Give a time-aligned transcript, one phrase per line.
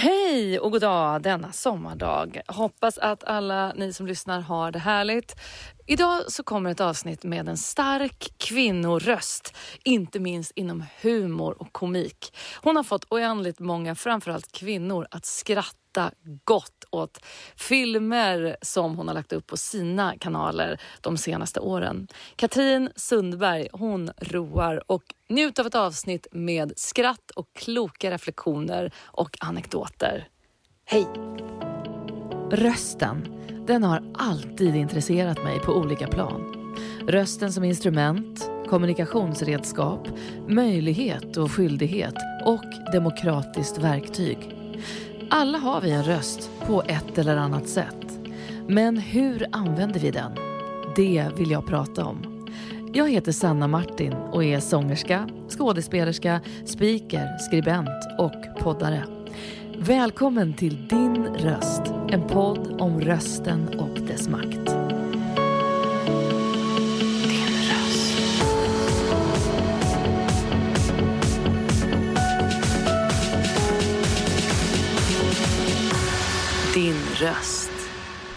[0.00, 2.40] Hej och god dag denna sommardag.
[2.46, 5.36] Hoppas att alla ni som lyssnar har det härligt.
[5.90, 12.36] Idag så kommer ett avsnitt med en stark kvinnoröst, inte minst inom humor och komik.
[12.62, 16.10] Hon har fått oändligt många, framförallt kvinnor, att skratta
[16.44, 17.24] gott åt
[17.56, 22.08] filmer som hon har lagt upp på sina kanaler de senaste åren.
[22.36, 29.36] Katrin Sundberg, hon roar och njut av ett avsnitt med skratt och kloka reflektioner och
[29.40, 30.28] anekdoter.
[30.84, 31.06] Hej!
[32.50, 33.28] Rösten
[33.66, 36.74] den har alltid intresserat mig på olika plan.
[37.08, 40.08] Rösten som instrument, kommunikationsredskap,
[40.46, 44.56] möjlighet och skyldighet och demokratiskt verktyg.
[45.30, 48.18] Alla har vi en röst på ett eller annat sätt.
[48.68, 50.32] Men hur använder vi den?
[50.96, 52.48] Det vill jag prata om.
[52.92, 59.17] Jag heter Sanna Martin och är sångerska, skådespelerska, speaker, skribent och poddare.
[59.80, 64.68] Välkommen till Din röst, en podd om rösten och dess makt.
[67.28, 68.10] Din röst.
[76.74, 77.70] Din röst.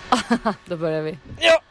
[0.66, 1.18] Då börjar vi.
[1.40, 1.62] Ja.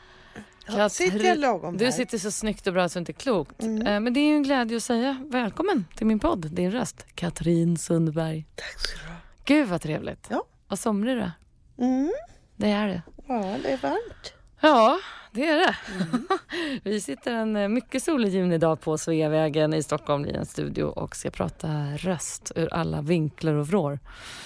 [0.66, 1.92] Katrin, sitter jag lagom Du här?
[1.92, 3.62] sitter så snyggt och bra så inte klokt.
[3.62, 3.86] Mm.
[3.86, 7.06] Eh, Men det är ju en glädje att säga välkommen till min podd, Din röst.
[7.14, 8.46] Katrin Sundberg.
[8.54, 9.19] Tack ska du.
[9.50, 10.26] Gud vad trevligt.
[10.30, 10.44] Ja.
[10.68, 11.32] Vad somrig du är.
[11.78, 12.12] Mm.
[12.56, 13.02] Det är det.
[13.28, 14.32] Ja, det är varmt.
[14.60, 14.98] Ja,
[15.32, 15.76] det är det.
[16.04, 16.26] Mm.
[16.82, 21.16] Vi sitter en eh, mycket solig junidag på Sveavägen i Stockholm i en studio och
[21.16, 23.98] ska prata röst ur alla vinklar och vrår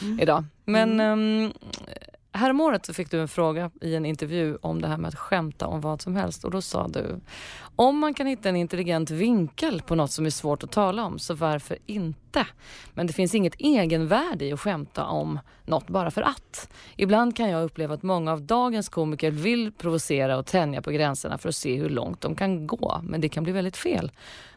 [0.03, 0.21] Mm.
[0.21, 0.45] idag.
[0.65, 1.53] Men um,
[2.35, 5.67] häromåret så fick du en fråga i en intervju om det här med att skämta
[5.67, 7.21] om vad som helst och då sa du
[7.77, 11.19] om man kan hitta en intelligent vinkel på något som är svårt att tala om
[11.19, 12.47] så varför inte?
[12.95, 16.71] Men det finns inget egenvärde i att skämta om något bara för att.
[16.97, 21.39] Ibland kan jag uppleva att många av dagens komiker vill provocera och tänja på gränserna
[21.39, 23.01] för att se hur långt de kan gå.
[23.03, 24.13] Men det kan bli väldigt fel.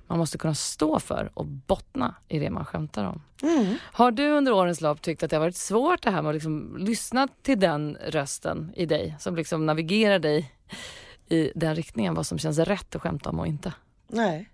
[0.07, 3.21] Man måste kunna stå för och bottna i det man skämtar om.
[3.43, 3.75] Mm.
[3.81, 6.35] Har du under årens lopp tyckt att det har varit svårt det här med att
[6.35, 10.53] liksom lyssna till den rösten i dig som liksom navigerar dig
[11.29, 13.73] i den riktningen, vad som känns rätt att skämta om och inte?
[14.07, 14.49] Nej.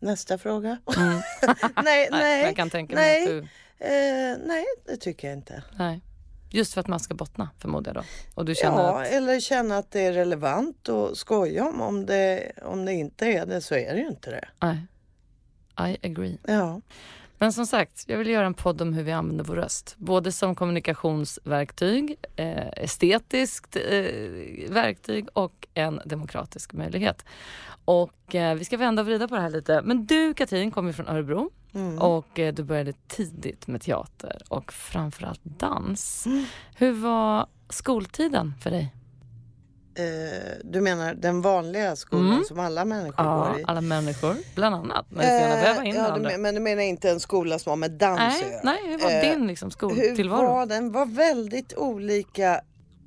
[0.00, 0.78] Nästa fråga.
[0.96, 1.20] Mm.
[1.84, 3.22] nej, Nej, jag kan tänka mig nej.
[3.22, 3.38] att du...
[3.78, 5.62] Eh, nej, det tycker jag inte.
[5.76, 6.00] Nej.
[6.54, 8.08] Just för att man ska bottna förmodar jag då.
[8.34, 9.08] Och du känner Ja, att...
[9.08, 11.80] eller känna att det är relevant att skoja om.
[11.80, 14.48] Om det, om det inte är det så är det ju inte det.
[14.60, 14.86] Nej.
[15.92, 16.38] I agree.
[16.46, 16.80] Ja.
[17.44, 19.94] Men som sagt, jag vill göra en podd om hur vi använder vår röst.
[19.98, 27.24] Både som kommunikationsverktyg, eh, estetiskt eh, verktyg och en demokratisk möjlighet.
[27.84, 29.82] Och eh, vi ska vända och vrida på det här lite.
[29.84, 31.98] Men du Katrin kommer från Örebro Mm.
[31.98, 36.26] och eh, du började tidigt med teater och framförallt dans.
[36.26, 36.44] Mm.
[36.74, 38.94] Hur var skoltiden för dig?
[39.96, 40.04] Eh,
[40.64, 42.44] du menar den vanliga skolan Mm.
[42.44, 43.64] som alla människor Ja, går i?
[43.66, 45.06] alla människor, bland annat.
[45.10, 47.70] Men du väva in Eh, ja, du men, men du menar inte en skola som
[47.70, 50.46] har med dans Nej, nej, hur var Eh, din liksom, Hur skoltillvaro?
[50.46, 50.92] var den?
[50.92, 52.60] var väldigt olika.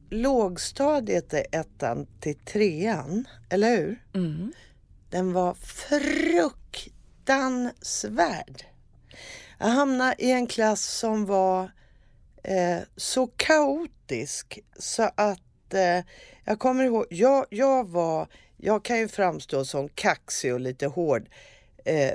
[0.09, 4.03] Lågstadiet är ettan till trean, eller hur?
[4.15, 4.53] Mm.
[5.09, 5.53] Den var
[7.27, 8.63] fruktansvärd.
[9.59, 11.71] Jag hamnade i en klass som var
[12.43, 15.39] eh, så kaotisk så att
[15.73, 15.99] eh,
[16.45, 21.29] jag kommer ihåg, jag, jag var, jag kan ju framstå som kaxig och lite hård.
[21.85, 22.13] Eh,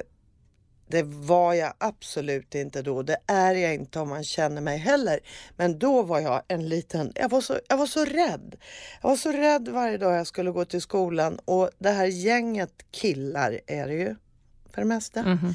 [0.93, 3.03] det var jag absolut inte då.
[3.03, 5.21] Det är jag inte om man känner mig heller.
[5.57, 7.13] Men då var jag en liten...
[7.15, 8.57] Jag var så, jag var så rädd.
[9.03, 11.39] Jag var så rädd varje dag jag skulle gå till skolan.
[11.45, 14.17] Och det här gänget killar är det ju
[14.73, 15.23] för det mesta.
[15.23, 15.55] Mhm.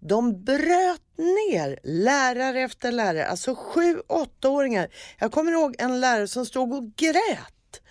[0.00, 4.88] De bröt ner lärare efter lärare, alltså sju, åttaåringar.
[5.18, 7.82] Jag kommer ihåg en lärare som stod och grät.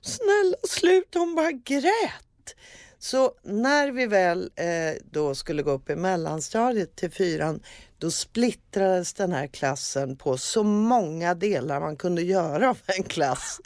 [0.00, 2.54] Snälla sluta, hon bara grät.
[2.98, 7.62] Så när vi väl eh, då skulle gå upp i mellanstadiet till fyran,
[7.98, 13.60] då splittrades den här klassen på så många delar man kunde göra av en klass.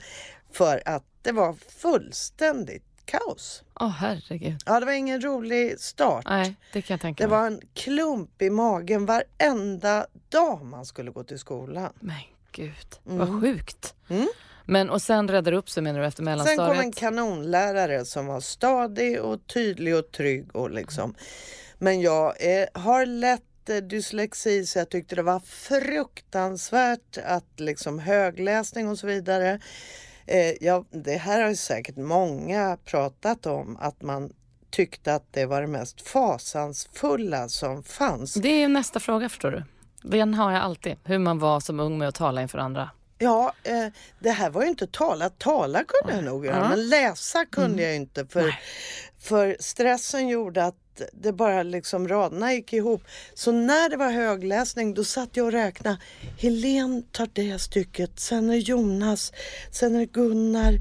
[0.52, 3.62] För att det var fullständigt kaos.
[3.80, 4.62] Åh herregud.
[4.66, 6.24] Ja, det var ingen rolig start.
[6.28, 7.38] Nej, det kan jag tänka Det mig.
[7.38, 11.92] var en klump i magen varenda dag man skulle gå till skolan.
[12.00, 12.16] Men
[12.52, 12.72] gud,
[13.06, 13.18] Mm.
[13.18, 13.94] vad sjukt.
[14.08, 14.28] Mm.
[14.64, 16.68] Men och sen räddade upp sig menar du efter Sen mellanstadiet?
[16.76, 20.56] kom en kanonlärare som var stadig och tydlig och trygg.
[20.56, 21.14] Och liksom.
[21.78, 22.26] Men jag
[22.60, 28.98] eh, har lätt eh, dyslexi så jag tyckte det var fruktansvärt att liksom högläsning och
[28.98, 29.60] så vidare.
[30.30, 34.32] Eh, ja, det här har ju säkert många pratat om att man
[34.70, 38.34] tyckte att det var det mest fasansfulla som fanns.
[38.34, 39.64] Det är nästa fråga förstår du.
[40.02, 40.96] Den har jag alltid.
[41.04, 42.90] Hur man var som ung med att tala inför andra.
[43.22, 43.86] Ja, eh,
[44.18, 45.30] det här var ju inte tala.
[45.30, 47.84] Tala kunde jag nog göra, men läsa kunde Mm.
[47.84, 48.26] jag inte.
[48.26, 48.58] För, Nej.
[49.18, 50.74] för stressen gjorde att
[51.12, 53.02] det bara liksom raderna gick ihop.
[53.34, 55.98] Så när det var högläsning då satt jag och räknade.
[56.38, 59.32] Helen tar det stycket, sen är Jonas,
[59.72, 60.74] sen är Gunnar,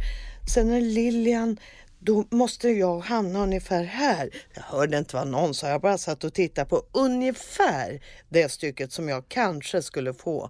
[0.54, 1.60] sen är Lilian.
[2.02, 4.30] Då måste jag hamna ungefär här.
[4.54, 8.92] Jag hörde inte vad någon sa, jag bara satt och tittade på ungefär det stycket
[8.94, 10.50] som jag kanske skulle få.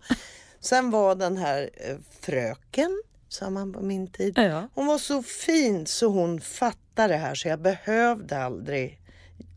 [0.59, 4.33] Sen var den här eh, fröken, sa man på min tid.
[4.37, 4.69] Ja.
[4.73, 8.99] Hon var så fin så hon fattade det här så jag behövde aldrig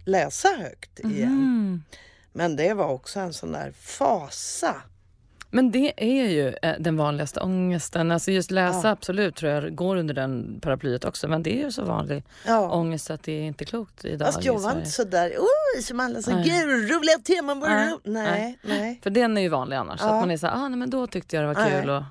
[0.04, 1.28] läsa högt igen.
[1.28, 1.82] Mm.
[2.32, 4.82] Men det var också en sån där fasa.
[5.54, 8.10] Men det är ju eh, den vanligaste ångesten.
[8.10, 8.90] Alltså just läsa Ja.
[8.92, 11.28] absolut tror jag går under den paraplyet också.
[11.28, 12.70] Men det är ju så vanlig Ja.
[12.70, 15.32] ångest att det är inte klokt idag Fast jag var inte så där,
[15.76, 19.42] oj, som alla sa, gud roliga teman var Nej, ro-" Nej, nej, För den är
[19.42, 20.00] ju vanlig annars.
[20.00, 20.06] Ja.
[20.06, 21.90] Att man är så här, ah, nej, men då tyckte jag det var kul.
[21.90, 22.02] Och,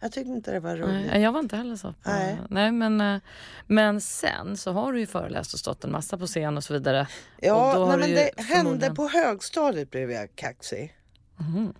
[0.00, 1.06] jag tyckte inte det var roligt.
[1.10, 1.88] nej, jag var inte heller så.
[1.92, 2.38] På, Nej.
[2.48, 2.72] nej.
[2.72, 3.20] men, eh,
[3.66, 6.72] men sen så har du ju föreläst och stått en massa på scen och så
[6.72, 7.06] vidare.
[7.40, 10.94] Ja, nej, men det hände förmodligen- på högstadiet blev jag kaxig.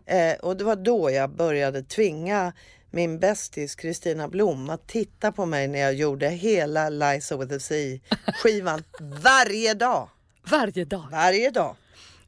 [0.07, 2.53] Eh, och det var då jag började tvinga
[2.91, 7.59] min bästis Kristina Blom att titta på mig när jag gjorde hela Liza with a
[7.59, 7.99] Sea
[8.43, 8.85] skivan
[9.23, 10.09] varje dag.
[10.51, 11.07] Varje dag.
[11.13, 11.77] Varje dag.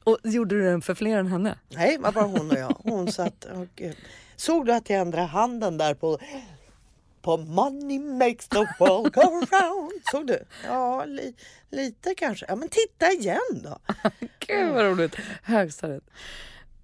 [0.03, 1.59] Och gjorde du den för fler än henne?
[1.69, 2.77] Nej, det var bara hon och jag.
[2.83, 3.81] Hon satt och...
[3.81, 3.93] eh,
[4.35, 6.19] Såg du att jag ändrade handen där på...
[7.21, 9.21] På money makes the world go
[9.51, 9.91] round.
[10.11, 10.43] Såg du?
[10.65, 11.33] Ja, li,
[11.71, 12.45] lite kanske.
[12.49, 13.79] Ja, men titta igen då.
[14.47, 15.15] Gud vad roligt.
[15.43, 16.03] Högstadiet.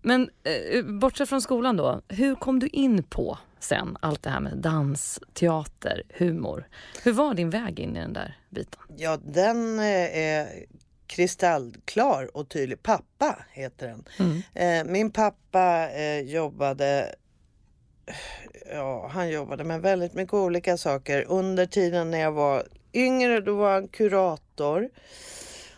[0.04, 4.40] Men eh, bortsett från skolan då, hur kom du in på sen allt det här
[4.40, 6.68] med dans, teater, humor?
[7.04, 8.82] Hur var din väg in i den där biten?
[8.98, 10.66] Ja, den eh, är
[11.08, 12.84] kristallklar och tydlig.
[12.84, 14.06] Pappa heter den.
[14.20, 14.42] Mm.
[14.54, 17.16] Eh, min pappa eh, jobbade
[18.72, 21.26] Ja, han jobbade med väldigt mycket olika saker.
[21.28, 22.64] Under tiden när jag var
[22.94, 24.90] yngre då var han kurator.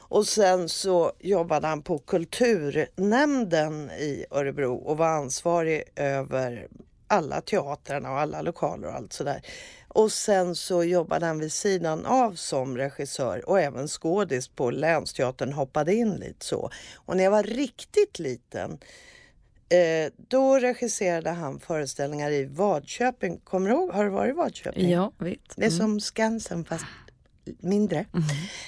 [0.07, 6.67] Och sen så jobbade han på kulturnämnden i Örebro och var ansvarig över
[7.07, 9.41] alla teatrarna och alla lokaler och allt sådär.
[9.87, 15.53] Och sen så jobbade han vid sidan av som regissör och även skådis på Länsteatern
[15.53, 16.69] hoppade in lite så.
[16.95, 18.71] Och när jag var riktigt liten
[19.69, 23.39] eh, då regisserade han föreställningar i Vadköping.
[23.39, 23.91] Kommer du ihåg?
[23.91, 24.89] Har du varit i Vadköping?
[24.89, 25.53] Ja, vitt.
[25.55, 26.85] Det är som Skansen fast
[27.59, 28.05] mindre.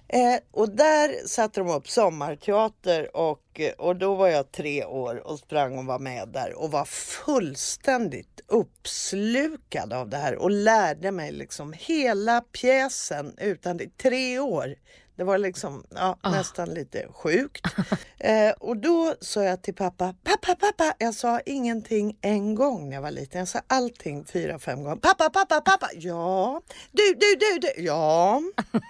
[0.07, 5.39] Eh, och där satte de upp sommarteater och, och då var jag tre år och
[5.39, 11.31] sprang och var med där och var fullständigt uppslukad av det här och lärde mig
[11.31, 14.75] liksom hela pjäsen utan det, tre år.
[15.17, 16.29] Det var liksom ja, Ah.
[16.31, 17.65] nästan lite sjukt.
[18.19, 20.93] Eh, och då sa jag till pappa, pappa, pappa.
[20.99, 23.39] Jag sa ingenting en gång när jag var liten.
[23.39, 24.95] Jag sa allting fyra, fem gånger.
[24.95, 25.89] Pappa, pappa, pappa.
[25.93, 26.61] Ja.
[26.91, 27.83] Du, du, du, du.
[27.83, 28.41] Ja.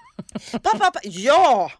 [0.52, 1.00] Pappa, pappa.
[1.04, 1.72] Ja.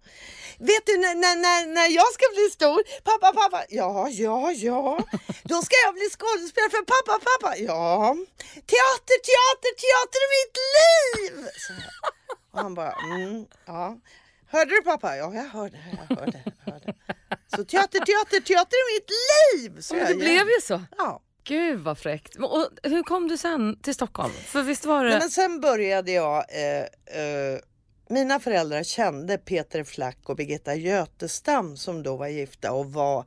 [0.60, 2.80] Vet du när, när, när, jag ska bli stor?
[3.04, 3.64] Pappa, pappa.
[3.70, 5.00] Ja, ja, ja.
[5.44, 7.58] Då ska jag bli skådespelare för pappa, pappa.
[7.58, 8.16] Ja.
[8.72, 11.48] Teater, teater, teater är mitt liv.
[12.52, 13.98] Och han bara, mm, ja.
[14.50, 15.18] Hörde du pappa?
[15.18, 15.78] Ja, jag hörde,
[16.08, 16.94] jag hörde, jag hörde.
[17.56, 19.82] Så teater, teater, teater är mitt liv!
[19.82, 20.82] Så jag det blev ju så.
[20.98, 21.22] Ja.
[21.44, 22.36] Gud vad fräckt.
[22.36, 24.34] Och hur kom du sen till Stockholm?
[24.34, 25.10] För visst var det...
[25.10, 26.46] Nej, men sen började jag...
[26.50, 27.60] Eh, eh,
[28.10, 33.26] mina föräldrar kände Peter Flack och Birgitta Götestam som då var gifta och var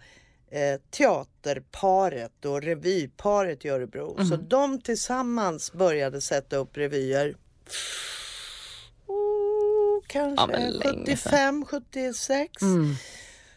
[0.50, 4.24] eh, teaterparet och revyparet i Örebro.
[4.28, 7.34] Så de tillsammans började sätta upp revyer.
[10.10, 12.94] Kanske Ja, men länge 75, 76 Mm.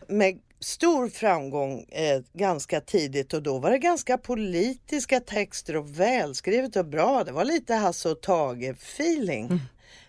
[0.07, 6.75] med stor framgång eh, ganska tidigt och då var det ganska politiska texter och välskrivet
[6.75, 7.23] och bra.
[7.23, 9.59] Det var lite Hasse och Tage feeling.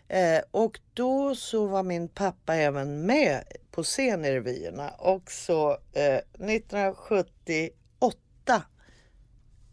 [0.08, 5.70] Eh, och då så var min pappa även med på scen i revyerna och så
[5.92, 8.62] eh, 1978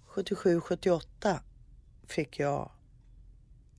[0.05, 1.39] 77, 78
[2.07, 2.71] fick jag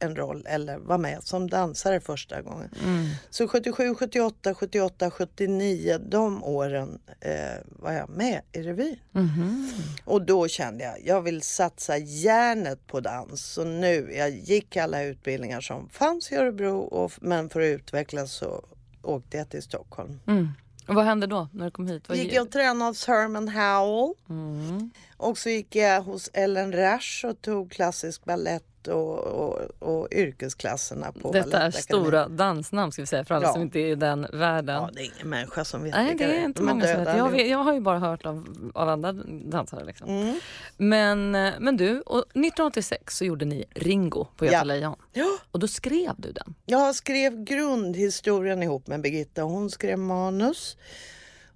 [0.02, 2.68] en roll eller var med som dansare första gången.
[2.84, 3.06] Mm.
[3.30, 7.32] Så 77, 78, 78, 79, de åren eh,
[7.66, 8.96] var jag med i revyn.
[9.12, 9.68] Mhm.
[10.04, 13.44] Och då kände jag, jag vill satsa järnet på dans.
[13.44, 18.32] Så nu, jag gick alla utbildningar som fanns i Örebro, och, men för att utvecklas
[18.32, 18.64] så
[19.02, 20.20] åkte jag till Stockholm.
[20.26, 20.48] Mm.
[20.88, 22.08] Och vad hände då när du kom hit?
[22.08, 24.14] Vad Gick jag och tränade hos Herman Howell.
[24.28, 24.90] Mm.
[25.16, 31.12] Och så gick jag hos Ellen Rasch och tog klassisk ballett och, och, och yrkesklasserna
[31.12, 33.52] på Detta är stora dansnamn ska vi säga för alla Ja.
[33.52, 34.74] som inte är i den världen.
[34.74, 37.16] Ja, det är ingen människa som vet Nej, det är inte många som vet.
[37.16, 37.48] Jag, vet.
[37.48, 39.12] jag har ju bara hört av, av andra
[39.50, 39.84] dansare.
[39.84, 40.08] Liksom.
[40.08, 40.40] Mm.
[40.76, 41.30] Men,
[41.64, 44.64] men du, och 1986 så gjorde ni Ringo på Göta Ja.
[44.64, 44.96] Lejon.
[45.12, 46.54] Ja, Och då skrev du den.
[46.66, 49.42] jag skrev grundhistorien ihop med Birgitta.
[49.42, 50.76] Hon skrev manus.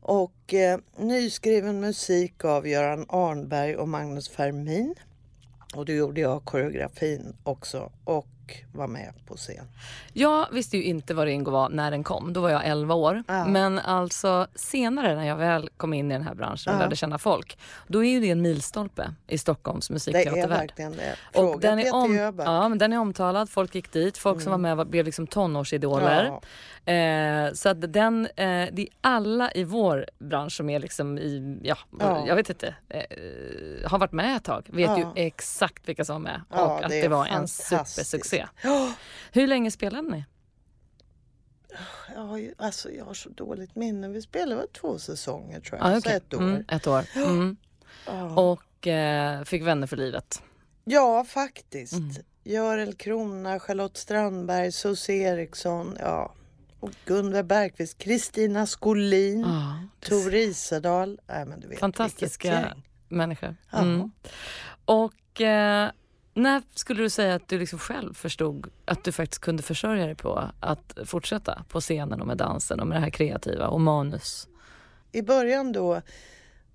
[0.00, 4.94] Och eh, nyskriven musik av Göran Arnberg och Magnus Fermin.
[5.74, 7.92] Och då gjorde jag koreografin också.
[8.04, 8.26] Och
[8.72, 9.68] var med på scen.
[10.12, 12.32] Jag visste ju inte vad Ringo var när den kom.
[12.32, 13.22] Då var jag 11 år.
[13.28, 13.46] Ja.
[13.46, 16.82] Men alltså senare när jag väl kom in i den här branschen och Ja.
[16.82, 17.58] lärde känna folk.
[17.86, 20.48] Då är ju det en milstolpe i Stockholms Det är musikteatervärld.
[20.48, 21.40] verkligen det.
[21.40, 24.58] Och den, är om, ja, men den är omtalad, folk gick dit, folk som var
[24.58, 26.24] med var- blev liksom tonårsidoler.
[26.26, 26.40] Ja.
[26.92, 31.58] Eh, så att den, eh, det är alla i vår bransch som är liksom i,
[31.62, 32.24] ja, Ja.
[32.26, 33.00] jag vet inte, eh,
[33.90, 37.00] har varit med ett tag, vet ju exakt vilka som var med och att det
[37.02, 37.96] det, var en fantastiskt.
[38.62, 38.94] Ja.
[39.32, 40.24] Hur länge spelade ni?
[42.14, 44.08] Jag har, ju, alltså, jag har så dåligt minne.
[44.08, 45.86] Vi spelade väl två säsonger tror jag.
[45.88, 46.16] Ah, Så okej.
[46.16, 46.42] ett år.
[46.42, 47.04] Mm, ett år.
[47.14, 47.56] Mm.
[48.06, 48.30] Ja.
[48.52, 50.42] Och eh, fick vänner för livet.
[50.84, 51.92] Ja, faktiskt.
[51.92, 52.14] Mm.
[52.44, 56.32] Görel Krona, Charlotte Strandberg, Susie Eriksson, ja.
[56.80, 61.20] Och Gunvar Bergqvist, Kristina Skolin, är Tor Isedal.
[61.26, 62.76] Nej, men du vet, fantastiska
[63.08, 63.56] människor.
[63.72, 64.10] Mm.
[64.84, 65.90] Och eh,
[66.36, 70.14] när skulle du säga att du liksom själv förstod att du faktiskt kunde försörja dig
[70.14, 74.48] på att fortsätta på scenen och med dansen och med det här kreativa och manus?
[75.12, 76.02] I början då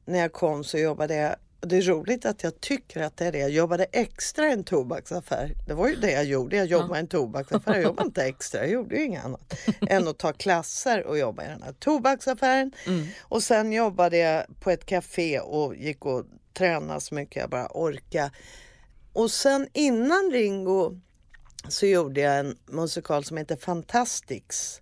[0.06, 3.32] när jag kom så jobbade jag det är roligt att jag tycker att det är
[3.32, 3.38] det.
[3.38, 5.54] Jag jobbade extra i en tobaksaffär.
[5.68, 6.56] Det var ju det jag gjorde.
[6.56, 7.74] Jag jobbade i en tobaksaffär.
[7.74, 8.62] Jag jobbade inte extra.
[8.62, 9.54] Jag gjorde ju inget annat
[9.90, 12.72] än att ta klasser och jobba i den här tobaksaffären.
[12.88, 13.08] Mm.
[13.22, 17.68] Och sen jobbade jag på ett café och gick och tränade så mycket jag bara
[17.72, 18.32] orkade.
[19.14, 21.00] Och sen innan Ringo
[21.70, 24.82] så gjorde jag en musikal som heter Fantastics.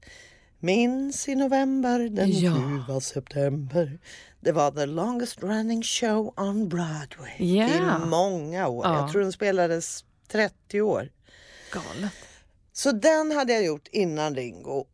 [0.60, 2.58] Minns i november, den Ja.
[2.58, 4.00] ljuva september.
[4.40, 7.68] Det var the longest running show on Broadway Ja.
[7.70, 8.86] i många år.
[8.86, 9.00] Ja.
[9.00, 11.10] Jag tror den spelades 30 år.
[11.74, 12.12] Galet.
[12.74, 14.86] Så den hade jag gjort innan Ringo.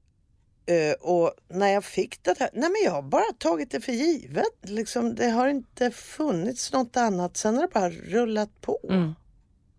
[0.68, 3.92] Eh, och när jag fick det här, nej men jag har bara tagit det för
[3.92, 4.46] givet.
[4.62, 7.38] Liksom, det har inte funnits något annat.
[7.38, 9.15] Sen har det bara rullat på Mm.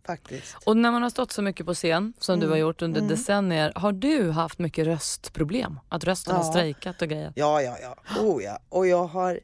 [0.07, 0.57] Faktiskt.
[0.65, 2.51] Och när man har stått så mycket på scen som du Mm.
[2.53, 5.81] har gjort under decennier, har du haft mycket röstproblem?
[5.89, 6.51] Att rösten har Ja.
[6.51, 7.33] strejkat och grejer?
[7.37, 8.21] Ja, ja, ja.
[8.21, 8.59] Oh, ja.
[8.69, 9.41] Och jag har...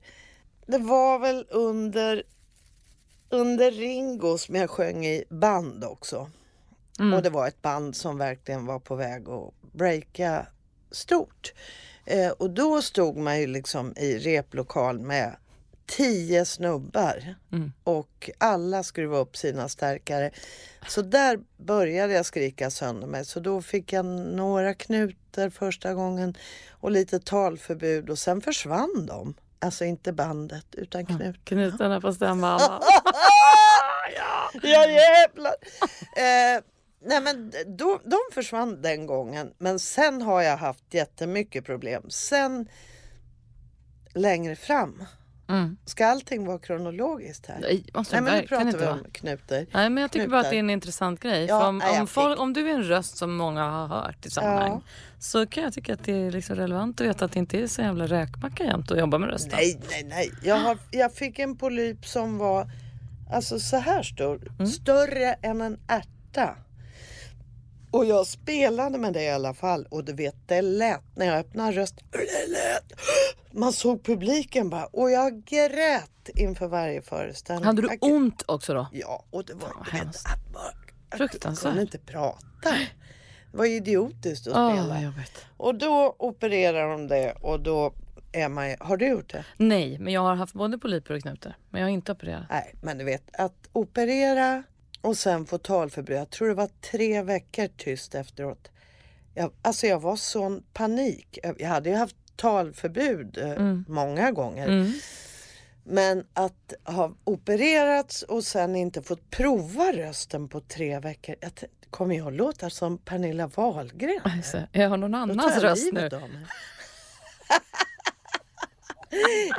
[0.66, 2.22] Det var väl under,
[3.28, 6.30] under Ringo som jag sjöng i band också.
[6.98, 7.14] Mm.
[7.14, 10.46] Och det var ett band som verkligen var på väg att breaka
[10.90, 11.52] stort.
[12.04, 15.36] Eh, och då stod man ju liksom i replokal med
[15.86, 17.72] tio snubbar Mm.
[17.84, 20.30] och alla skruvade upp sina stärkare.
[20.88, 23.24] Så där började jag skrika sönder mig.
[23.24, 26.36] Så då fick jag några knutar första gången
[26.70, 29.34] och lite talförbud och sen försvann de.
[29.58, 31.36] Alltså inte bandet utan knut.
[31.44, 32.70] Knutarna på stämbanden.
[34.62, 35.54] Ja jävlar!
[36.16, 36.62] Eh,
[37.04, 39.52] nej men då, de försvann den gången.
[39.58, 42.10] Men sen har jag haft jättemycket problem.
[42.10, 42.68] Sen
[44.14, 45.04] längre fram.
[45.52, 45.76] Mm.
[45.84, 47.58] Ska allting vara kronologiskt här?
[47.60, 49.66] Nej, måste Nej men nu pratar inte vi om knutar.
[49.72, 51.44] Nej, men jag tycker bara att det är en intressant grej.
[51.44, 54.30] Ja, om, nej, om, folk, om du är en röst som många har hört i
[54.30, 54.82] sammanhang Ja.
[55.18, 57.66] så kan jag tycka att det är liksom relevant att veta att det inte är
[57.66, 59.52] så jävla räkmacka jämt att jobba med rösten.
[59.52, 60.32] Nej, nej, nej.
[60.42, 62.70] Jag, har, jag fick en polyp som var
[63.32, 64.52] alltså så här stor.
[64.58, 64.66] Mm.
[64.66, 66.56] Större än en ärta.
[67.90, 69.86] Och jag spelade med det i alla fall.
[69.90, 72.06] Och du vet, det lät när jag öppnade rösten.
[72.12, 73.00] Det lät.
[73.52, 74.86] Man såg publiken bara.
[74.86, 77.64] Och jag grät inför varje föreställning.
[77.64, 78.86] Hade du jag, ont också då?
[78.92, 80.74] Ja, och det var Fan, du vet, bara, att
[81.10, 81.70] Jag Fruktansvärt.
[81.70, 82.70] kunde inte prata.
[83.50, 85.12] Det var idiotiskt att Åh, spela.
[85.56, 87.94] Och då opererar de det och då
[88.32, 89.44] är man ju- Har du gjort det?
[89.56, 91.54] Nej, men jag har haft både polyper och knutor.
[91.70, 92.44] Men jag har inte opererat.
[92.50, 94.62] Nej, men du vet att operera
[95.00, 96.16] och sen få talförbud.
[96.16, 98.68] Jag tror det var tre veckor tyst efteråt.
[99.34, 101.38] Jag, alltså jag var sån panik.
[101.58, 104.68] Jag hade ju haft talförbud eh, många gånger.
[104.68, 104.92] Mm.
[105.84, 111.36] Men att ha opererats och sen inte fått prova rösten på tre veckor.
[111.40, 111.52] Jag
[111.90, 114.20] kommer jag låta som Pernilla Wahlgren?
[114.24, 116.00] Alltså, jag har någon annans röst nu.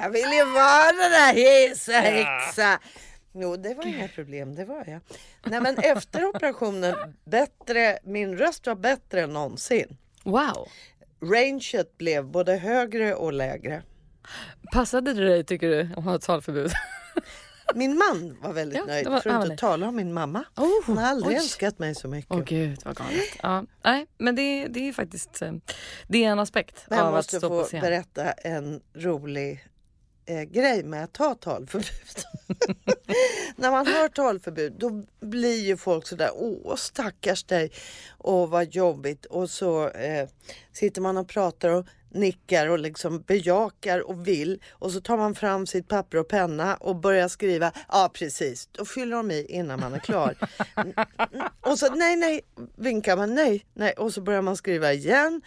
[0.01, 2.79] jag vill ju vara den där hesa häxa.
[3.33, 4.99] Jo, det var inga problem, det var jag.
[5.45, 9.97] Nej, men efter operationen, bättre, min röst var bättre än någonsin.
[10.23, 10.67] Wow.
[11.23, 13.83] Ranget blev både högre och lägre.
[14.73, 16.71] Passade det dig tycker du att ha ett talförbud?
[17.75, 20.43] Min man var väldigt Ja, nöjd, var- för att inte tala om min mamma.
[20.55, 21.43] Oh, Hon har aldrig oj.
[21.43, 22.31] älskat mig så mycket.
[22.31, 23.23] Åh gud vad galet.
[23.43, 25.51] Ja, nej, men det, det är faktiskt eh,
[26.07, 27.81] det är en aspekt Men jag av att måste stå på få scen.
[27.81, 29.65] berätta en rolig
[30.25, 31.87] eh, grej med att ta talförbud.
[33.55, 37.71] När man hör talförbud då blir ju folk sådär, åh stackars dig
[38.17, 39.25] och vad jobbigt.
[39.25, 40.29] Och så eh,
[40.71, 45.35] sitter man och pratar och nickar och liksom bejakar och vill och så tar man
[45.35, 47.71] fram sitt papper och penna och börjar skriva.
[47.87, 50.35] Ja precis, då fyller de i innan man är klar.
[51.61, 52.41] och så nej, nej,
[52.75, 55.41] vinkar man nej, nej och så börjar man skriva igen.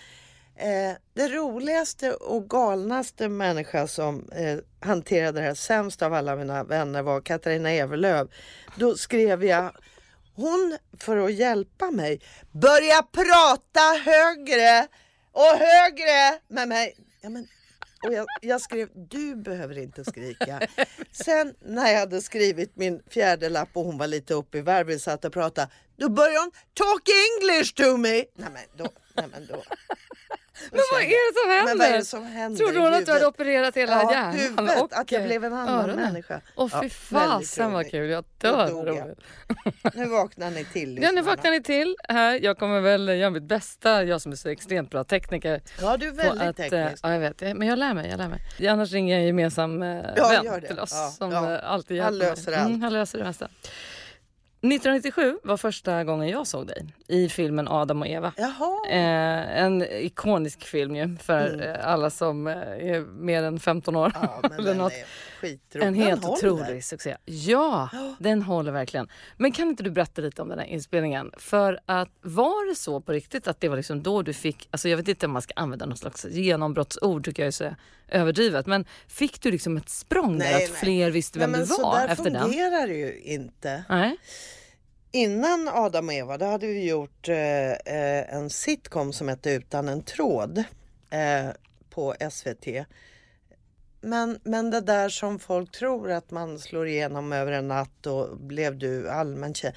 [0.59, 6.65] Eh, det roligaste och galnaste människa som eh, hanterade det här sämst av alla mina
[6.65, 8.29] vänner var Katarina Evelöv.
[8.77, 9.73] Då skrev jag
[10.35, 12.21] hon, för att hjälpa mig,
[12.53, 14.87] börja prata högre
[15.33, 16.97] och högre med mig.
[17.21, 17.47] Ja, men,
[18.03, 20.61] och jag, jag skrev, du behöver inte skrika.
[21.13, 24.87] Sen när jag hade skrivit min fjärde lapp och hon var lite uppe i varv,
[24.87, 27.03] vi satt och pratade, då började hon talk
[27.41, 28.09] English to me.
[28.11, 29.63] Nej men då, nej men då.
[30.71, 31.65] Men vad är det som händer?
[31.75, 34.35] Men vad är det som händer Trodde hon att du hade opererat hela Ja, hjärnan?
[34.35, 35.97] huvudet, och att jag blev en annan öronen?
[35.97, 36.41] människa.
[36.57, 36.93] Åh Ja, fy väldigt
[37.49, 39.15] fasen vad kul, jag dör jag.
[39.95, 42.39] Nu vaknar ni till Ja, nu vaknar ni till här.
[42.43, 45.63] Jag kommer väl göra mitt bästa, jag som är så extremt bra tekniker.
[45.81, 47.01] Ja, du är väldigt att, eh, teknisk.
[47.05, 47.41] Ja, jag vet.
[47.41, 48.11] Men jag lär mig.
[48.11, 48.69] Jag lär mig.
[48.69, 51.55] Annars ringer jag en gemensam eh, Ja, vän till oss Ja, som ja.
[51.55, 52.61] eh, alltid Han hjälper löser mig.
[52.61, 52.69] allt.
[52.69, 53.49] Mm, han löser det mesta.
[54.73, 58.33] 1997 var första gången jag såg dig i filmen Adam och Eva.
[58.91, 61.61] Eh, en ikonisk film ju för Mm.
[61.75, 64.13] eh, alla som eh, är mer än 15 år.
[64.15, 64.93] Ja, men Eller den något.
[65.43, 66.37] En Den helt håller.
[66.51, 67.17] otrolig succé.
[67.25, 69.09] Ja, den håller verkligen.
[69.37, 71.31] Men kan inte du berätta lite om den här inspelningen?
[71.39, 74.89] För att var det så på riktigt att det var liksom då du fick, alltså
[74.89, 77.75] jag vet inte om man ska använda något slags genombrottsord tycker jag är så
[78.09, 78.67] överdrivet.
[78.67, 80.81] Men fick du liksom ett språng där Nej, att nej.
[80.81, 82.43] fler visste vem Nej, men du så var där efter den?
[82.43, 83.85] fungerar det ju inte.
[83.89, 84.17] Nej.
[85.17, 89.89] Innan Adam och Eva, då hade vi gjort eh, eh, en sitcom som hette Utan
[89.89, 90.65] en tråd
[91.11, 91.49] eh,
[91.91, 92.67] på SVT.
[94.01, 98.37] Men, men det där som folk tror att man slår igenom över en natt och
[98.37, 99.75] blev du allmän känd.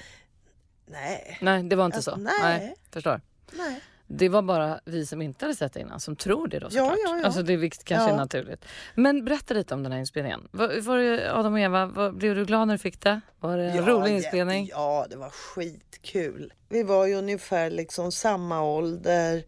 [0.86, 2.18] Nej, Nej, det var inte Alltså, så.
[2.18, 2.76] nej.
[2.92, 3.22] förstår.
[3.52, 3.82] nej.
[4.12, 6.70] Det var bara vi som inte hade sett det innan som tror det då Ja,
[6.70, 6.98] såklart.
[7.06, 7.26] ja, ja.
[7.26, 8.10] Alltså det är kanske Ja.
[8.10, 8.66] är naturligt.
[8.96, 10.48] Men berätta lite om den här inspelningen.
[10.52, 13.22] Var, var det Adam och Eva, var, blev du glad när du fick det?
[13.40, 14.68] Var det en Ja, rolig inspelning?
[14.72, 16.54] Ja, det var skitkul.
[16.70, 19.44] Vi var ju ungefär liksom samma ålder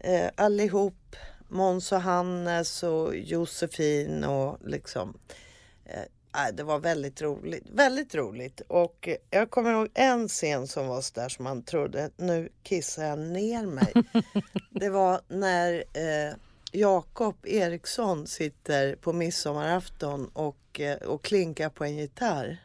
[0.00, 1.16] eh, allihop.
[1.48, 5.18] Måns och Hannes och Josefin och liksom.
[5.84, 6.00] Eh,
[6.52, 7.64] det var väldigt roligt.
[7.70, 8.60] Väldigt roligt.
[8.68, 13.04] Och jag kommer ihåg en scen som var så där som man trodde nu kissar
[13.04, 13.92] jag ner mig.
[14.70, 16.34] det var när eh,
[16.72, 22.58] Jakob Eriksson sitter på midsommarafton och, eh, och klinkar på en gitarr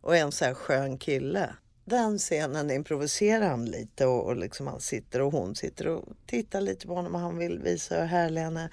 [0.00, 1.54] och är en så här skön kille.
[1.84, 6.60] Den scenen improviserar han lite och, och liksom han sitter och hon sitter och tittar
[6.60, 8.70] lite på honom och han vill visa hur härlig han är.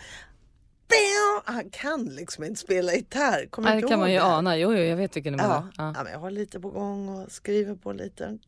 [1.46, 3.46] Han kan liksom inte spela gitarr.
[3.50, 4.58] Kommer Nej, det kan man ju det ana.
[4.58, 5.48] Jo, jo, jag vet vilken du Ja.
[5.48, 5.68] menar.
[5.78, 5.94] Ja.
[5.98, 6.04] Ja.
[6.04, 8.38] men jag har lite på gång och skriver på lite.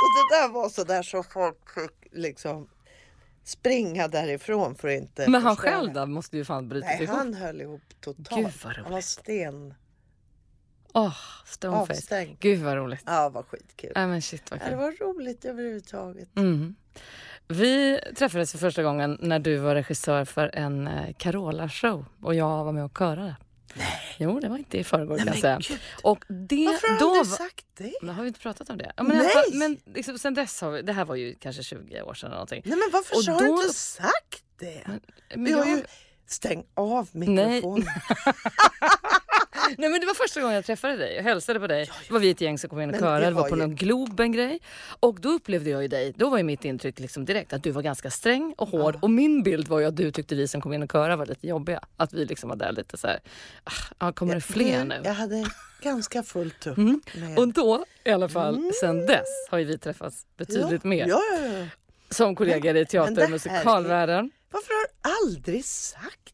[0.00, 2.68] Så det där var så där så folk fick liksom
[3.44, 5.72] springa därifrån för att inte Men han förstöra.
[5.72, 7.16] själv då måste ju fan brutit Nej, ihop.
[7.16, 8.28] han höll ihop totalt.
[8.44, 9.04] Gud, vad han var roligt.
[9.04, 9.74] sten
[10.92, 11.14] Åh,
[11.46, 11.92] stoneface.
[11.92, 12.36] avstängd.
[12.40, 13.02] Gud vad roligt.
[13.06, 13.92] Ja, vad skitkul.
[13.94, 14.78] Nej men shit vad Ja, det kul.
[14.78, 16.36] var roligt överhuvudtaget.
[16.36, 16.74] Mm.
[17.48, 22.64] Vi träffades för första gången när du var regissör för en eh, Carola-show och jag
[22.64, 23.36] var med och körade.
[23.74, 23.86] Nej.
[24.18, 25.58] Jo, det var inte i förrgår kan jag säga.
[25.68, 25.78] gud.
[26.02, 27.92] Och det, Varför har då du sagt det?
[28.02, 28.92] Men har vi inte pratat om det?
[28.96, 29.28] Ja, men Nej!
[29.28, 32.26] fall- men liksom, sen dess har vi, det här var ju kanske 20 år sedan
[32.26, 32.62] eller någonting.
[32.64, 34.82] Nej, men varför Och har du då- inte sagt det?
[35.34, 35.84] Men Vi har jag- ju...
[36.26, 37.44] Stäng av mikrofonen.
[37.46, 37.62] Nej
[39.78, 41.90] men det var första gången jag träffade dig och hälsade på dig.
[42.08, 43.62] Då var vi ett gäng som kom in och körade, det det var på ju-
[43.62, 44.58] någon Globen-grej.
[45.00, 47.70] Och då upplevde jag ju dig, då var ju mitt intryck liksom direkt att du
[47.70, 48.98] var ganska sträng och hård.
[49.02, 51.26] Och min bild var ju att du tyckte vi som kom in och körade var
[51.26, 51.80] lite jobbiga.
[51.96, 53.20] Att vi liksom var där lite så här,
[53.64, 55.00] ah, ja, kommer det fler nu?
[55.04, 55.46] Jag hade
[55.82, 57.00] ganska fullt upp Mm.
[57.14, 57.38] med...
[57.38, 61.06] Och då i alla fall sen dess har ju vi träffats betydligt ja, mer.
[61.08, 61.66] Ja, ja, ja.
[62.10, 64.30] Som kollegor i teater det och musikalvärlden.
[64.50, 66.33] Varför har du aldrig sagt?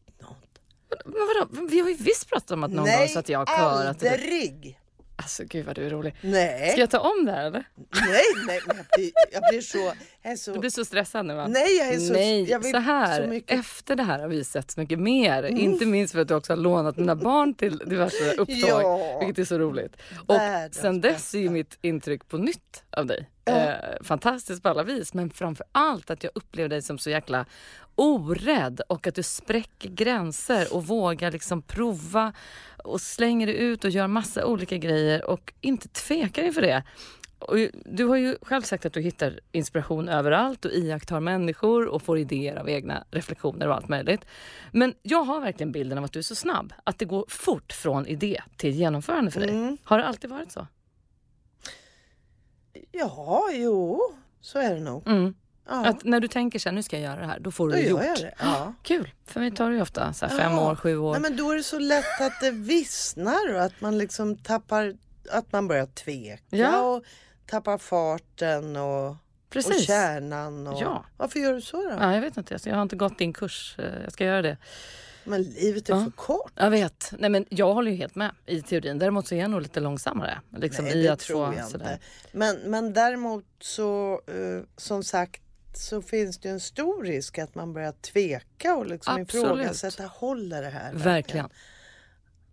[1.05, 1.67] Men vadå?
[1.69, 3.99] Vi har ju visst pratat om att någon gång så att jag har körat.
[3.99, 4.09] det.
[4.09, 4.77] aldrig!
[5.21, 6.15] Alltså gud vad du är rolig.
[6.21, 7.63] Nej, Ska jag ta om det här eller?
[8.07, 8.61] nej, nej.
[8.67, 9.93] Jag, blir, jag blir så...
[10.21, 11.47] Jag så Du blir så stressad nu va?
[11.47, 12.13] nej, jag är så...
[12.13, 13.21] Nej, jag vill så här.
[13.21, 13.59] Så mycket.
[13.59, 15.43] Efter det här har vi sett så mycket mer.
[15.43, 18.81] Inte minst för att du också har lånat mina barn till diverse upptag.
[18.83, 19.19] Ja.
[19.19, 19.97] Vilket är så roligt.
[20.27, 23.53] Och Världens sen dess är ju mitt intryck på nytt av dig ja.
[23.53, 25.13] eh, fantastiskt på alla vis.
[25.13, 27.45] Men framför allt att jag upplevde dig som så jäkla
[27.95, 32.33] orädd och att du spräcker gränser och vågar liksom prova
[32.83, 36.83] och slänger dig ut och gör massa olika grejer och inte tvekar inför det.
[37.39, 42.01] Och du har ju själv sagt att du hittar inspiration överallt och iakttar människor och
[42.01, 44.25] får idéer av egna reflektioner och allt möjligt.
[44.71, 47.73] Men jag har verkligen bilden av att du är så snabb, att det går fort
[47.73, 49.49] från idé till genomförande för dig.
[49.49, 49.77] Mm.
[49.83, 50.67] Har det alltid varit så?
[52.91, 54.01] Ja, jo,
[54.41, 55.07] så är det nog.
[55.07, 55.33] Mm.
[55.67, 55.85] Ja.
[55.85, 57.75] Att när du tänker så här, nu ska jag göra det här, då får du
[57.75, 58.21] då det gjort.
[58.21, 58.33] Det.
[58.39, 58.73] Ja.
[58.83, 59.09] Kul!
[59.25, 61.11] För mig tar det ju ofta så fem år, sju år.
[61.11, 64.95] Nej, men då är det så lätt att det vissnar och att man liksom tappar,
[65.31, 66.81] att man börjar tveka.
[66.81, 67.03] Och
[67.45, 69.15] tappar farten och,
[69.49, 69.75] Precis.
[69.75, 70.67] och kärnan.
[70.67, 70.81] Och...
[70.81, 71.05] Ja.
[71.17, 71.97] Varför gör du så då?
[71.99, 73.75] Ja, jag vet inte, jag har inte gått din kurs.
[73.79, 74.57] Eh, jag ska göra det.
[75.23, 76.03] Men livet är ja.
[76.03, 76.51] för kort.
[76.55, 77.13] Jag vet.
[77.19, 78.99] Nej, men jag håller ju helt med i teorin.
[78.99, 80.39] Däremot så är jag nog lite långsammare.
[80.57, 81.93] Liksom, Nej, i det att tror få, jag sådär.
[81.93, 82.05] inte.
[82.31, 85.41] Men, men däremot så, uh, som sagt,
[85.77, 90.69] så finns det en stor risk att man börjar tveka och liksom ifrågasätta, håller det
[90.69, 91.13] här verkligen?
[91.13, 91.49] verkligen.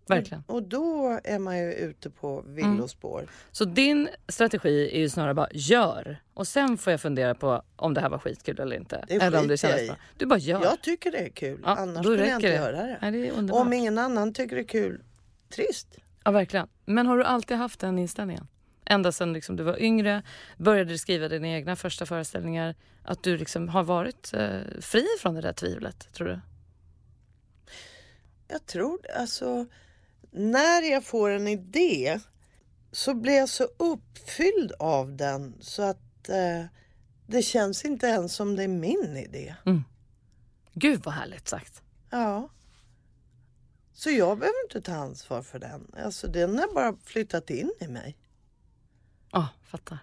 [0.07, 0.43] Verkligen.
[0.47, 3.19] Och, då är man ju ute på villospår.
[3.19, 3.31] Mm.
[3.51, 7.93] Så din strategi är ju snarare bara gör och sen får jag fundera på om
[7.93, 9.05] det här var skitkul eller inte.
[9.07, 9.97] Det eller om det kändes bra.
[10.17, 10.63] Du bara gör.
[10.63, 11.61] Jag tycker det är kul.
[11.63, 12.55] Ja, Annars skulle jag inte det.
[12.55, 12.97] göra det.
[13.01, 15.03] Nej, det är om ingen annan tycker det är kul,
[15.49, 15.87] trist.
[16.23, 16.67] Ja, verkligen.
[16.85, 18.47] Men har du alltid haft den inställningen?
[18.91, 20.23] Ända sedan liksom du var yngre,
[20.57, 22.75] började skriva dina egna första föreställningar.
[23.03, 26.39] Att du liksom har varit eh, fri från det där tvivlet, tror du?
[28.47, 29.65] Jag tror alltså
[30.31, 32.19] när jag får en idé
[32.91, 36.65] så blir jag så uppfylld av den så att eh,
[37.27, 39.55] det känns inte ens som det är min idé.
[39.65, 39.83] Mm.
[40.73, 41.81] Gud vad härligt sagt.
[42.09, 42.49] Ja.
[43.93, 45.91] Så jag behöver inte ta ansvar för den.
[46.03, 48.17] Alltså den har bara flyttat in i mig.
[49.31, 49.97] Ja, oh, fattar.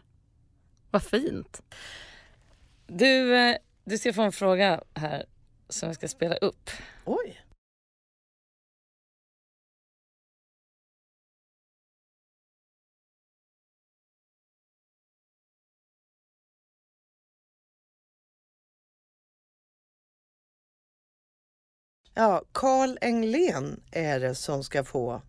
[0.91, 1.63] Vad fint.
[2.87, 5.27] Du, eh, du ska få en fråga här
[5.69, 6.71] som jag ska spela upp.
[7.05, 7.43] Oj.
[22.15, 25.23] Ja, Carl Englén är det som ska få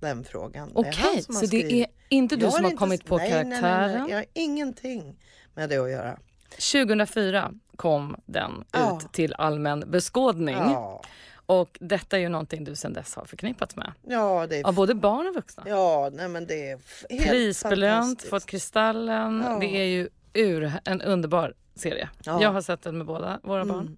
[0.00, 0.72] den frågan.
[0.74, 3.62] Okej, okay, så det är inte du som har inte, kommit på nej, karaktären?
[3.62, 5.16] Nej, nej, nej, jag har ingenting
[5.54, 6.18] med det att göra.
[6.50, 9.00] 2004 kom den ja.
[9.02, 10.56] ut till allmän beskådning.
[10.56, 11.02] Ja.
[11.46, 13.92] Och detta är ju någonting du sedan dess har förknippats med.
[14.02, 14.66] Ja, det är...
[14.66, 15.62] Av både barn och vuxna.
[15.66, 16.78] Ja, nej men det är
[17.10, 19.42] helt Prisbelönt, fått Kristallen.
[19.46, 19.58] Ja.
[19.60, 22.08] Det är ju ur en underbar serie.
[22.22, 22.42] Ja.
[22.42, 23.76] Jag har sett den med båda våra mm.
[23.76, 23.96] barn.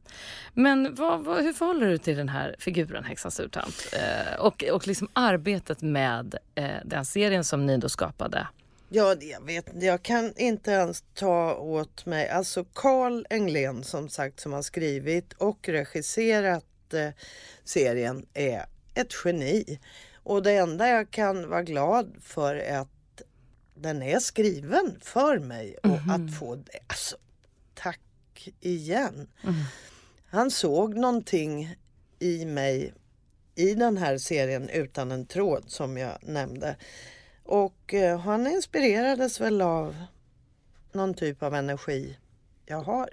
[0.55, 3.89] Men vad, vad, hur förhåller du till den här figuren Häxan Surtant?
[3.93, 8.47] Eh, och, och liksom arbetet med eh, den serien som ni då skapade?
[8.93, 12.29] Ja, jag vet Jag kan inte ens ta åt mig.
[12.29, 17.09] Alltså Carl Englén som sagt som har skrivit och regisserat eh,
[17.65, 18.65] serien är
[18.95, 19.81] ett geni.
[20.23, 23.23] Och det enda jag kan vara glad för är att
[23.75, 26.29] den är skriven för mig och mm -hmm.
[26.29, 26.79] att få det.
[26.87, 27.17] Alltså,
[28.61, 29.29] igen.
[29.43, 29.55] Mm.
[30.27, 31.77] Han såg någonting
[32.19, 32.95] i mig
[33.55, 36.77] i den här serien Utan en tråd som jag nämnde.
[37.45, 40.05] Och eh, han inspirerades väl av
[40.93, 42.19] någon typ av energi
[42.67, 43.11] jag har.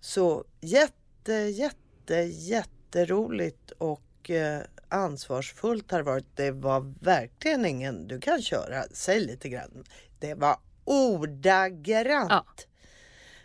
[0.00, 6.36] Så jätte, jätte, jätteroligt och eh, ansvarsfullt har det varit.
[6.36, 9.84] Det var verkligen ingen, du kan köra, säg lite grann.
[10.18, 12.30] Det var ordagrant.
[12.30, 12.44] Ja.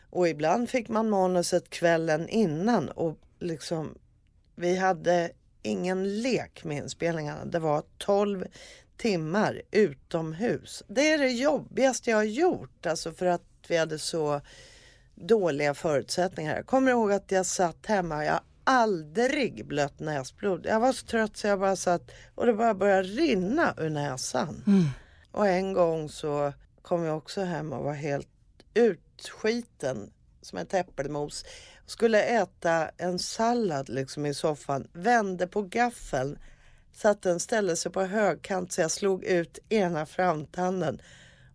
[0.09, 3.97] Och ibland fick man manuset kvällen innan och liksom
[4.55, 7.45] vi hade ingen lek med inspelningarna.
[7.45, 8.45] Det var 12
[8.97, 10.83] timmar utomhus.
[10.87, 14.41] Det är det jobbigaste jag har gjort, alltså för att vi hade så
[15.15, 16.55] dåliga förutsättningar.
[16.55, 20.65] Jag kommer ihåg att jag satt hemma, jag har aldrig blött näsblod.
[20.65, 24.63] Jag var så trött så jag bara satt och det bara började rinna ur näsan.
[24.67, 24.85] Mm.
[25.31, 28.27] Och en gång så kom jag också hem och var helt
[28.77, 30.11] utskiten
[30.41, 31.45] som ett äppelmos.
[31.85, 36.39] Skulle äta en sallad liksom i soffan, vände på gaffeln
[36.93, 41.01] så att den ställde sig på högkant så jag slog ut ena framtanden.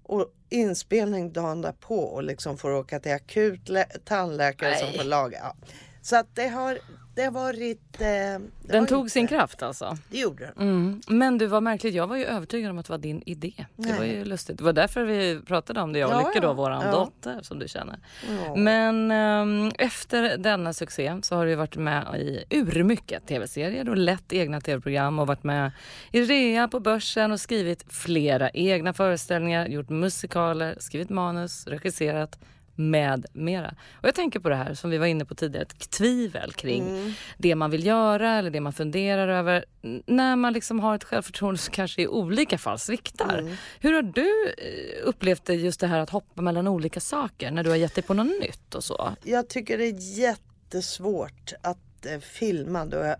[0.02, 3.70] Och inspelning dagen därpå och liksom får åka till akut
[4.04, 4.80] tandläkare Nej.
[4.80, 5.38] som får laga.
[5.38, 5.56] Ja.
[6.02, 6.78] Så att det har
[7.14, 8.00] det har varit...
[8.00, 9.96] Eh, det Den var tog inte- sin kraft alltså?
[10.10, 10.68] Det gjorde den.
[10.68, 11.00] Mm.
[11.08, 13.52] Men du var märkligt, jag var ju övertygad om att det var din idé.
[13.76, 13.98] Det Nej.
[13.98, 14.58] var ju lustigt.
[14.58, 16.90] Det var därför vi pratade om det, jag och Ja, Lycke då, våran Ja.
[16.92, 17.98] dotter som du känner.
[18.46, 18.56] Ja.
[18.56, 24.32] Men ehm, efter denna succé så har du varit med i urmycket tv-serier och lett
[24.32, 25.72] egna tv-program och varit med
[26.12, 32.38] i rea på börsen och skrivit flera egna föreställningar, gjort musikaler, skrivit manus, regisserat
[32.74, 33.74] med mera.
[33.92, 36.88] Och jag tänker på det här som vi var inne på tidigare, ett tvivel kring
[36.88, 37.12] Mm.
[37.38, 39.64] det man vill göra eller det man funderar över.
[40.06, 43.38] När man liksom har ett självförtroende som kanske i olika fall sviktar.
[43.38, 43.54] Mm.
[43.80, 47.64] Hur har du eh, upplevt det just det här att hoppa mellan olika saker när
[47.64, 49.16] du har gett dig på något nytt och så?
[49.24, 53.16] Jag tycker det är jättesvårt att eh, filma då jag har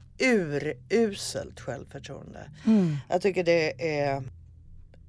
[0.90, 2.50] uruselt självförtroende.
[3.08, 4.22] Jag tycker det är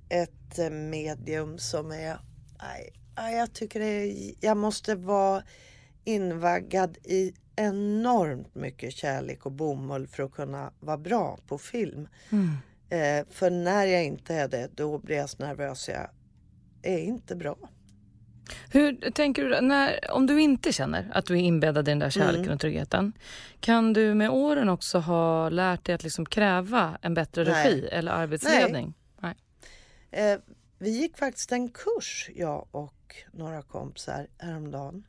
[0.10, 2.17] ett eh, medium som är...
[2.62, 5.43] Nej, jag tycker det Jag måste vara
[6.04, 12.08] invaggad i enormt mycket kärlek och bomull för att kunna vara bra på film.
[12.89, 15.89] Eh, för när jag inte är det, då blir jag så nervös.
[15.89, 16.10] Jag
[16.82, 17.58] är inte bra.
[18.69, 22.10] Hur tänker du när, om du inte känner att du är inbäddad i den där
[22.10, 23.13] kärleken och tryggheten.
[23.60, 27.65] Kan du med åren också ha lärt dig att liksom kräva en bättre Nej.
[27.65, 28.93] regi eller arbetsledning?
[29.19, 29.36] Nej.
[30.12, 30.39] Eh,
[30.80, 32.93] vi gick faktiskt en kurs, jag och
[33.32, 35.08] några kompisar häromdagen.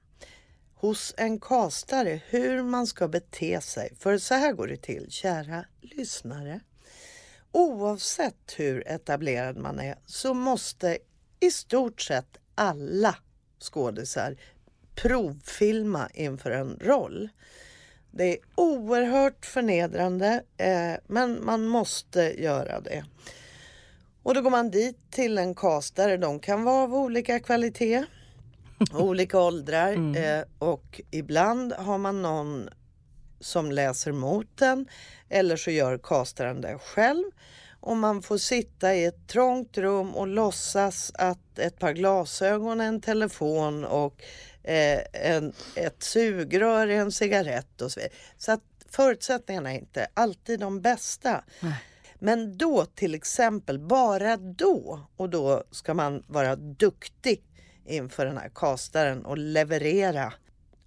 [0.75, 3.95] Hos en kastare hur man ska bete sig.
[3.99, 6.61] För så här går det till, kära lyssnare.
[7.53, 10.99] Oavsett hur etablerad man är så måste
[11.40, 13.17] i stort sett alla
[13.61, 14.37] skådisar
[14.95, 17.29] provfilma inför en roll.
[18.11, 23.05] Det är oerhört förnedrande eh, men man måste göra det.
[24.25, 26.17] Och då går man dit till en castare.
[26.17, 28.05] De kan vara av olika kvalitet,
[28.93, 32.69] olika åldrar eh, och ibland har man någon
[33.41, 34.89] som läser mot en
[35.29, 37.25] eller så gör castaren det själv.
[37.81, 43.01] Och man får sitta i ett trångt rum och låtsas att ett par glasögon, en
[43.01, 44.23] telefon och
[44.63, 48.15] eh, en, ett sugrör är en cigarett och så vidare.
[48.39, 51.45] Så att förutsättningarna är inte alltid de bästa.
[52.18, 57.42] Men då till exempel, bara då, och då ska man vara duktig
[57.87, 60.33] inför den här kastaren och leverera.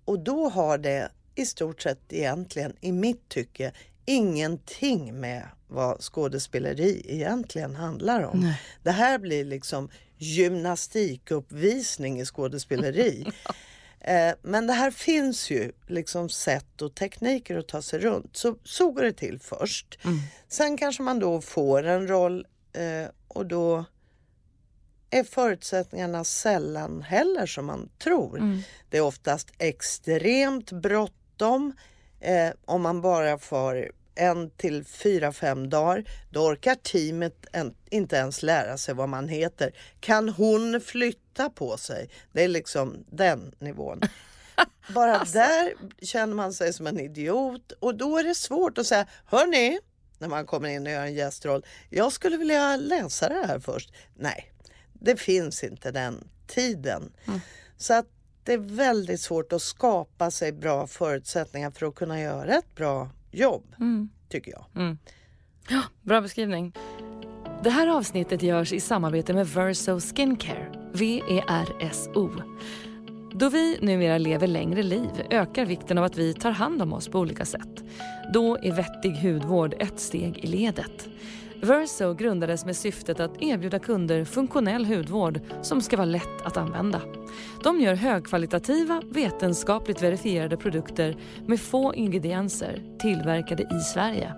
[0.05, 3.71] Och då har det i stort sett egentligen, i mitt tycke,
[4.05, 8.53] ingenting med vad skådespeleri egentligen handlar om.
[8.83, 13.25] Det här blir liksom gymnastikuppvisning i skådespeleri.
[13.99, 18.37] Eh, Men det här finns ju liksom sätt och tekniker att ta sig runt.
[18.37, 19.99] Så, så går det till först.
[20.47, 23.85] Sen kanske man då får en roll eh, och då
[25.09, 28.61] är förutsättningarna sällan heller som man tror.
[28.89, 31.73] Det är oftast extremt bråttom.
[32.19, 38.15] Eh, om man bara får en till fyra, fem dagar, då orkar teamet en, inte
[38.15, 39.73] ens lära sig vad man heter.
[39.99, 42.09] Kan hon flytta på sig?
[42.31, 44.01] Det är liksom den nivån.
[44.93, 49.07] Bara där känner man sig som en idiot och då är det svårt att säga,
[49.25, 49.79] hörni,
[50.17, 53.93] när man kommer in och gör en gästroll, jag skulle vilja läsa det här först.
[54.15, 54.51] Nej,
[54.93, 57.13] det finns inte den tiden.
[57.77, 58.07] Så att
[58.43, 63.09] det är väldigt svårt att skapa sig bra förutsättningar för att kunna göra ett bra
[63.31, 63.75] jobb,
[64.29, 64.97] tycker jag.
[65.69, 66.73] Ja, bra beskrivning.
[67.63, 72.29] Det här avsnittet görs i samarbete med Verso Skincare, V-E-R-S-O.
[73.33, 77.07] Då vi numera lever längre liv ökar vikten av att vi tar hand om oss
[77.07, 77.83] på olika sätt.
[78.33, 81.09] Då är vettig hudvård ett steg i ledet.
[81.61, 87.01] Verso grundades med syftet att erbjuda kunder funktionell hudvård som ska vara lätt att använda.
[87.63, 91.17] De gör högkvalitativa, vetenskapligt verifierade produkter
[91.47, 94.33] med få ingredienser tillverkade i Sverige.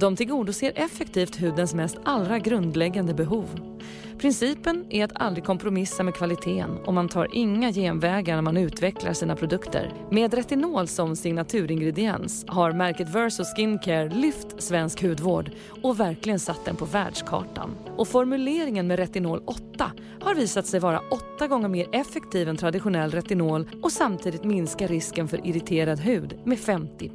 [0.00, 3.78] De tillgodoser effektivt hudens mest allra grundläggande behov.
[4.18, 9.12] Principen är att aldrig kompromissa med kvaliteten och man tar inga genvägar när man utvecklar
[9.12, 9.92] sina produkter.
[10.10, 15.50] Med retinol som signaturingrediens har märket Verso Skincare lyft svensk hudvård
[15.82, 17.70] och verkligen satt den på världskartan.
[17.96, 23.10] Och formuleringen med retinol 8 har visat sig vara åtta gånger mer effektiv än traditionell
[23.10, 27.08] retinol och samtidigt minska risken för irriterad hud med 50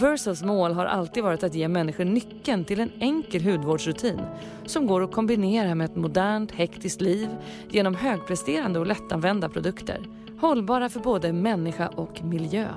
[0.00, 4.20] Versals mål har alltid varit att ge människor nyckeln till en enkel hudvårdsrutin
[4.66, 7.28] som går att kombinera med ett modernt, hektiskt liv
[7.70, 10.06] genom högpresterande och lättanvända produkter.
[10.40, 12.68] Hållbara för både människa och miljö.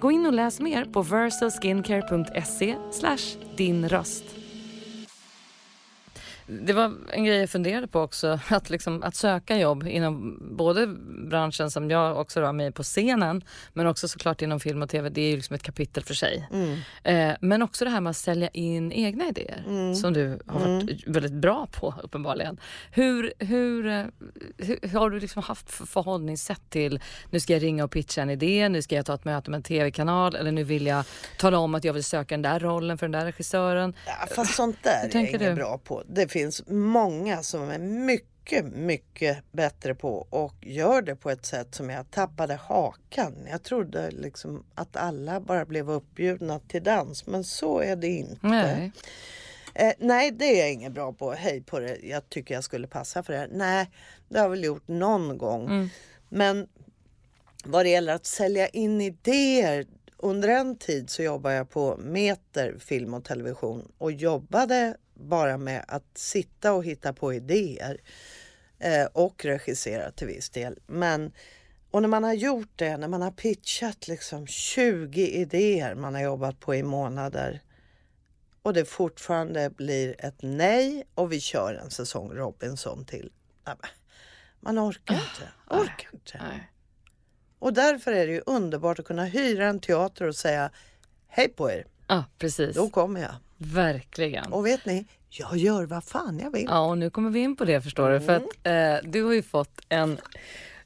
[0.00, 2.76] Gå in och läs mer på versalskincare.se
[3.56, 4.24] din röst
[6.48, 10.86] det var en grej jag funderade på också, att, liksom, att söka jobb inom både
[11.28, 15.08] branschen som jag också var med på scenen, men också såklart inom film och tv,
[15.08, 16.48] det är ju liksom ett kapitel för sig.
[16.52, 16.78] Mm.
[17.30, 19.94] Eh, men också det här med att sälja in egna idéer, Mm.
[19.94, 22.60] som du har varit väldigt bra på uppenbarligen.
[22.92, 24.04] Hur, hur, eh,
[24.58, 28.30] hur, har du liksom haft för förhållningssätt till, nu ska jag ringa och pitcha en
[28.30, 31.04] idé, nu ska jag ta ett möte med en tv-kanal, eller nu vill jag
[31.38, 33.94] tala om att jag vill söka den där rollen för den där regissören.
[34.06, 35.54] Ja, fast sånt där är jag du?
[35.54, 36.02] bra på.
[36.08, 41.74] Det finns många som är mycket, mycket bättre på och gör det på ett sätt
[41.74, 43.34] som jag tappade hakan.
[43.50, 48.46] Jag trodde liksom att alla bara blev uppbjudna till dans, men så är det inte.
[48.46, 48.92] Nej.
[49.74, 51.32] Eh, nej, det är jag ingen bra på.
[51.32, 51.98] Hej på det.
[52.02, 53.48] Jag tycker jag skulle passa för det här.
[53.52, 53.90] Nej,
[54.28, 55.66] det har jag väl gjort någon gång.
[55.66, 55.88] Mm.
[56.28, 56.68] Men
[57.64, 59.86] vad det gäller att sälja in idéer.
[60.16, 65.84] Under en tid så jobbade jag på Meter film och television och jobbade bara med
[65.88, 68.00] att sitta och hitta på idéer
[68.78, 70.78] eh, och regissera till viss del.
[70.86, 71.32] Men
[71.90, 76.22] och när man har gjort det, när man har pitchat liksom 20 idéer man har
[76.22, 77.62] jobbat på i månader
[78.62, 83.32] och det fortfarande blir ett nej och vi kör en säsong Robinson till.
[84.60, 85.48] Man orkar inte.
[85.70, 86.40] Orkar inte.
[87.58, 90.70] Och därför är det ju underbart att kunna hyra en teater och säga
[91.26, 92.76] hej på er, Ja, precis.
[92.76, 93.34] då kommer jag.
[93.58, 94.52] Verkligen.
[94.52, 96.66] Och vet ni, jag gör vad fan jag vill.
[96.68, 98.20] Ja, och nu kommer vi in på det förstår du.
[98.20, 100.18] För att eh, du har ju fått en,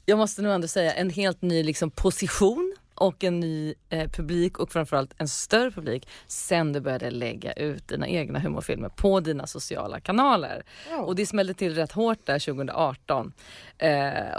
[0.05, 4.59] jag måste nog ändå säga, en helt ny liksom, position och en ny eh, publik
[4.59, 9.47] och framförallt en större publik sen du började lägga ut dina egna humorfilmer på dina
[9.47, 10.63] sociala kanaler.
[10.89, 11.01] Ja.
[11.01, 13.33] Och det smällde till rätt hårt där 2018.
[13.77, 13.89] Eh,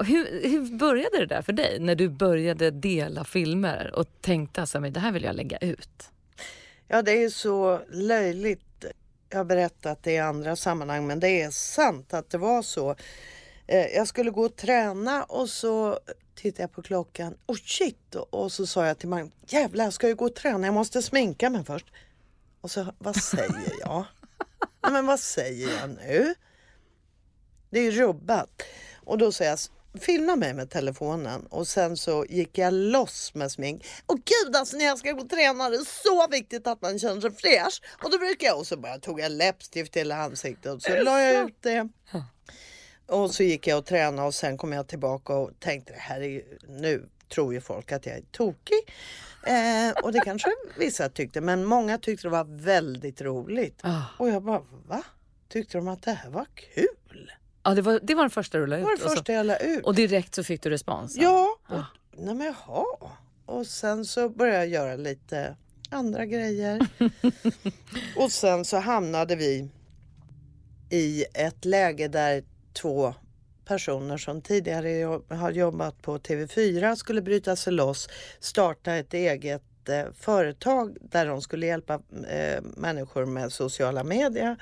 [0.04, 4.80] hur, hur började det där för dig när du började dela filmer och tänkte alltså,
[4.80, 6.10] men det här vill jag lägga ut?
[6.88, 8.84] Ja, det är så löjligt.
[9.28, 12.96] Jag har berättat det i andra sammanhang, men det är sant att det var så.
[13.66, 15.98] Eh, jag skulle gå och träna och så
[16.34, 17.36] tittade jag på klockan.
[17.46, 18.14] Oh shit!
[18.14, 21.02] Och så sa jag till Magnus, jävlar jag ska ju gå och träna, jag måste
[21.02, 21.86] sminka mig först.
[22.60, 24.04] Och så, vad säger jag?
[24.82, 26.34] Nej, men vad säger jag nu?
[27.70, 28.62] Det är ju rubbat.
[29.04, 29.58] Och då säger jag,
[30.00, 33.86] filma mig med telefonen och sen så gick jag loss med smink.
[34.06, 36.98] Och gud alltså när jag ska gå och träna det är så viktigt att man
[36.98, 37.82] känner sig fräsch.
[38.02, 41.20] Och då brukar jag, och så bara tog jag läppstift hela ansiktet och så la
[41.20, 41.88] jag ut det.
[43.06, 46.20] Och så gick jag och tränade och sen kom jag tillbaka och tänkte det här
[46.20, 48.94] är nu tror ju folk att jag är tokig.
[49.46, 53.80] Eh, och det kanske vissa tyckte men många tyckte det var väldigt roligt.
[53.82, 54.02] Ah.
[54.18, 55.02] Och jag bara va?
[55.48, 57.32] Tyckte de att det här var kul?
[57.64, 58.84] Ja, det var, det var den första du la Det ut?
[58.86, 59.84] var det och så- första jag la ut.
[59.84, 61.16] Och direkt så fick du respons?
[61.16, 61.84] Ja, och, Ah.
[62.16, 62.84] nej men jaha.
[63.46, 65.56] Och sen så började jag göra lite
[65.90, 66.86] andra grejer.
[68.16, 69.68] och sen så hamnade vi
[70.90, 73.14] i ett läge där två
[73.64, 78.08] personer som tidigare har jobbat på TV4 skulle bryta sig loss,
[78.40, 81.94] starta ett eget eh, företag där de skulle hjälpa
[82.28, 84.56] eh, människor med sociala medier.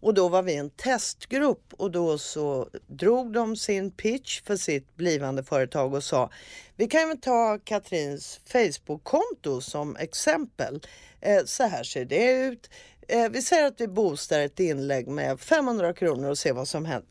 [0.00, 4.96] Och då var vi en testgrupp och då så drog de sin pitch för sitt
[4.96, 6.30] blivande företag och sa
[6.76, 10.80] vi kan väl ta Katrins Facebook-konto som exempel.
[11.20, 12.70] Eh, så här ser det ut.
[13.08, 16.84] Eh, vi säger att vi boostar ett inlägg med 500 kronor och ser vad som
[16.84, 17.10] händer.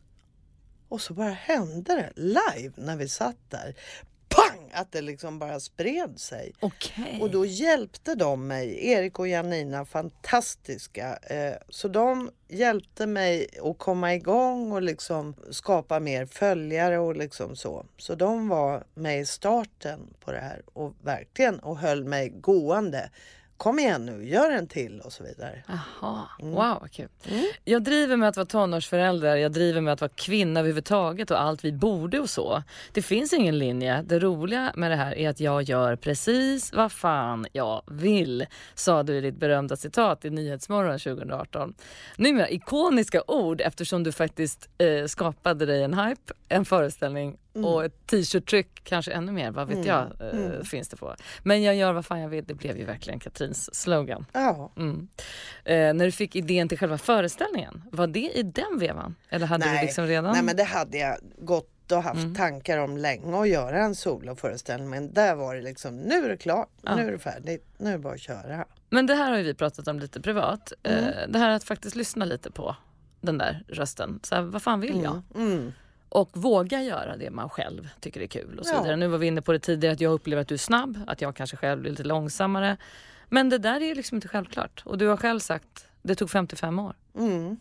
[0.88, 3.74] Och så bara hände det live när vi satt där.
[4.76, 6.52] Att det liksom bara spred sig.
[6.60, 7.18] Okej.
[7.20, 11.16] Och då hjälpte de mig, Erik och Janina, fantastiska.
[11.16, 17.56] Eh, så de hjälpte mig att komma igång och liksom skapa mer följare och liksom
[17.56, 17.86] så.
[17.96, 23.10] Så de var med i starten på det här och verkligen och höll mig gående.
[23.56, 25.62] Kom igen nu, gör en till och så vidare.
[25.68, 26.52] Jaha, Mm.
[26.54, 27.08] wow vad kul.
[27.64, 31.64] Jag driver med att vara tonårsförälder, jag driver med att vara kvinna överhuvudtaget och allt
[31.64, 32.62] vi borde och så.
[32.92, 34.02] Det finns ingen linje.
[34.02, 39.02] Det roliga med det här är att jag gör precis vad fan jag vill, sa
[39.02, 41.74] du i ditt berömda citat i Nyhetsmorgon 2018.
[42.16, 48.06] Numera ikoniska ord eftersom du faktiskt eh, skapade dig en hype, en föreställning och ett
[48.06, 51.14] t-shirt-tryck, kanske ännu mer, vad vet jag, eh, finns det på.
[51.42, 54.26] Men jag gör vad fan jag vill, det blev ju verkligen Katrins slogan.
[54.32, 54.72] Ja.
[54.76, 55.08] Mm.
[55.64, 59.14] Eh, när du fick idén till själva föreställningen, var det i den vevan?
[59.28, 60.32] Eller hade du liksom redan?
[60.32, 62.34] nej, men det hade jag gått och haft Mm.
[62.34, 64.90] tankar om länge att göra en soloföreställning.
[64.90, 66.96] Men där var det liksom, nu är det klart, Ja.
[66.96, 68.64] nu är det färdigt, nu är det bara att köra.
[68.90, 70.72] Men det här har ju vi pratat om lite privat.
[70.82, 71.04] Mm.
[71.04, 72.76] Eh, det här att faktiskt lyssna lite på
[73.20, 74.20] den där rösten.
[74.22, 75.22] Så här, vad fan vill jag?
[76.08, 78.58] Och våga göra det man själv tycker är kul.
[78.58, 78.82] Och så Ja.
[78.82, 78.96] vidare.
[78.96, 81.20] Nu var vi inne på det tidigare att jag upplever att du är snabb, att
[81.20, 82.76] jag kanske själv blir lite långsammare.
[83.28, 84.82] Men det där är ju liksom inte självklart.
[84.86, 86.94] Och du har själv sagt, det tog 55 år.
[87.18, 87.56] Mm.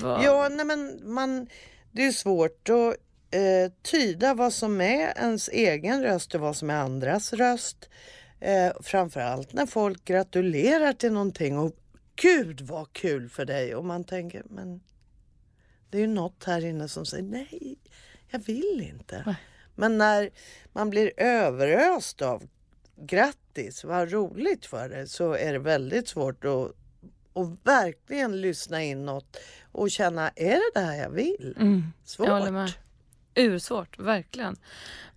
[0.00, 1.46] Ja, nej men man,
[1.92, 2.96] det är svårt att
[3.34, 7.88] eh, tyda vad som är ens egen röst och vad som är andras röst.
[8.40, 11.72] Eh, framförallt när folk gratulerar till någonting och
[12.16, 14.80] gud vad kul för dig och man tänker men
[15.90, 17.78] det är ju något här inne som säger nej,
[18.30, 19.22] jag vill inte.
[19.26, 19.36] Nej.
[19.74, 20.30] Men när
[20.72, 22.48] man blir överöst av
[22.96, 26.72] grattis, vad roligt för dig, så är det väldigt svårt att
[27.32, 29.36] och verkligen lyssna inåt
[29.72, 31.54] och känna, är det det här jag vill?
[31.60, 31.82] Mm.
[32.04, 32.28] Svårt.
[32.28, 32.72] Jag med.
[33.34, 34.56] Ursvårt, verkligen.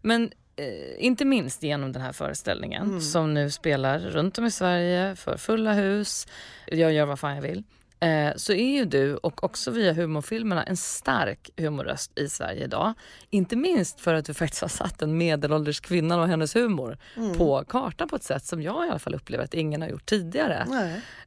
[0.02, 0.66] Men eh,
[1.06, 3.02] inte minst genom den här föreställningen Mm.
[3.02, 6.28] som nu spelar runt om i Sverige för fulla hus.
[6.68, 7.64] Jag gör vad fan jag vill.
[8.02, 12.94] Eh, så är ju du och också via humorfilmerna en stark humorröst i Sverige idag.
[13.30, 17.38] Inte minst för att du faktiskt har satt en medelålders kvinna och hennes humor Mm.
[17.38, 20.06] på kartan på ett sätt som jag i alla fall upplever att ingen har gjort
[20.06, 20.66] tidigare.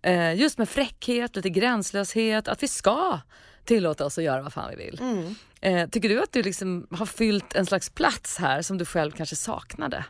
[0.03, 3.21] Eh, just med fräckhet, lite gränslöshet, att vi ska
[3.65, 4.99] tillåta oss att göra vad fan vi vill.
[5.01, 5.35] Mm.
[5.61, 9.11] Eh, tycker du att du liksom har fyllt en slags plats här som du själv
[9.11, 10.05] kanske saknade?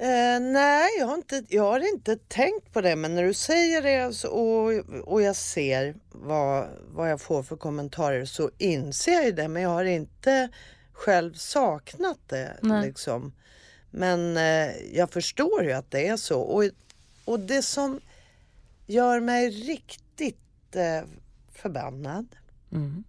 [0.00, 3.82] Eh, nej, jag har, inte, jag har inte tänkt på det men när du säger
[3.82, 4.72] det så, och,
[5.04, 9.62] och jag ser vad, vad jag får för kommentarer så inser jag ju det men
[9.62, 10.48] jag har inte
[10.92, 12.56] själv saknat det.
[12.62, 12.86] Nej.
[12.86, 13.32] Liksom.
[13.90, 16.40] Men eh, jag förstår ju att det är så.
[16.40, 16.64] Och,
[17.24, 18.00] och det som
[18.86, 21.08] gör mig riktigt eh,
[21.54, 22.26] förbannad
[22.72, 23.04] Mm.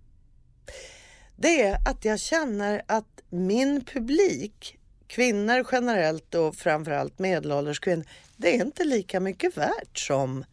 [1.35, 4.78] det är att jag känner att min publik,
[5.09, 8.05] kvinnor generellt och framförallt medelålders kvinnor,
[8.37, 10.45] det är inte lika mycket värt som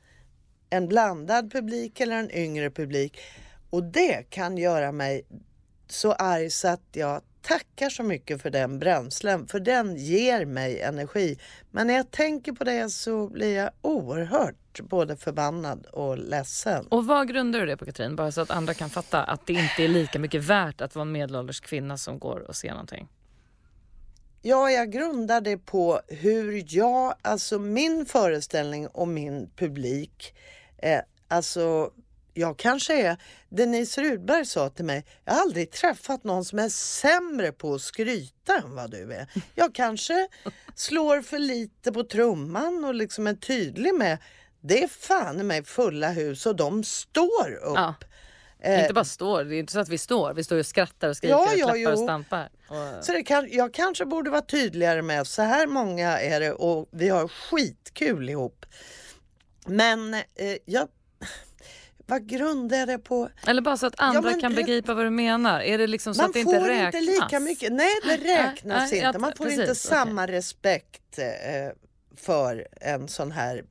[0.70, 3.18] en blandad publik eller en yngre publik.
[3.70, 5.26] Och det kan göra mig
[5.88, 10.80] så arg så att jag tackar så mycket för den bränslen, för den ger mig
[10.80, 11.38] energi.
[11.70, 16.86] Men när jag tänker på det så blir jag oerhört både förbannad och ledsen.
[16.86, 18.16] Och vad grundar du det på Katrin?
[18.16, 21.02] Bara så att andra kan fatta att det inte är lika mycket värt att vara
[21.02, 23.09] en medelålders kvinna som går och ser någonting.
[24.49, 30.34] Ja, jag grundar det på hur jag, alltså min föreställning och min publik,
[30.78, 31.90] eh, alltså
[32.34, 33.16] jag kanske är,
[33.49, 37.80] Denise Rudberg sa till mig, jag har aldrig träffat någon som är sämre på att
[37.80, 39.26] skryta än vad du är.
[39.55, 40.28] Jag kanske
[40.74, 44.18] slår för lite på trumman och liksom är tydlig med,
[44.61, 47.76] det är fan i mig fulla hus och de står upp.
[47.76, 47.94] Ja.
[48.67, 51.09] Eh, Inte bara står, det är inte så att vi står, vi står och skrattar
[51.09, 52.05] och skriker Ja, och ja, klappar och jo.
[52.07, 52.49] stampar.
[52.69, 56.53] Och, Så det kan, jag kanske borde vara tydligare med så här många är det
[56.53, 58.67] och vi har skitkul ihop.
[59.67, 60.21] Men eh,
[60.64, 60.89] jag,
[62.07, 63.29] vad grundar jag det på?
[63.47, 65.61] eller bara så att andra men kan det- begripa vad du menar.
[65.61, 66.95] Är det liksom så Man att det får inte räknas?
[66.95, 68.97] inte lika mycket, nej det räknas nej, inte.
[68.97, 71.25] jag- Man får precis, inte samma respekt eh,
[72.17, 73.64] för en sån här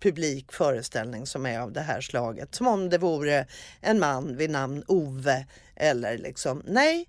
[0.00, 2.54] publik föreställning som är av det här slaget.
[2.54, 3.46] Som om det vore
[3.80, 7.08] en man vid namn Ove eller liksom, nej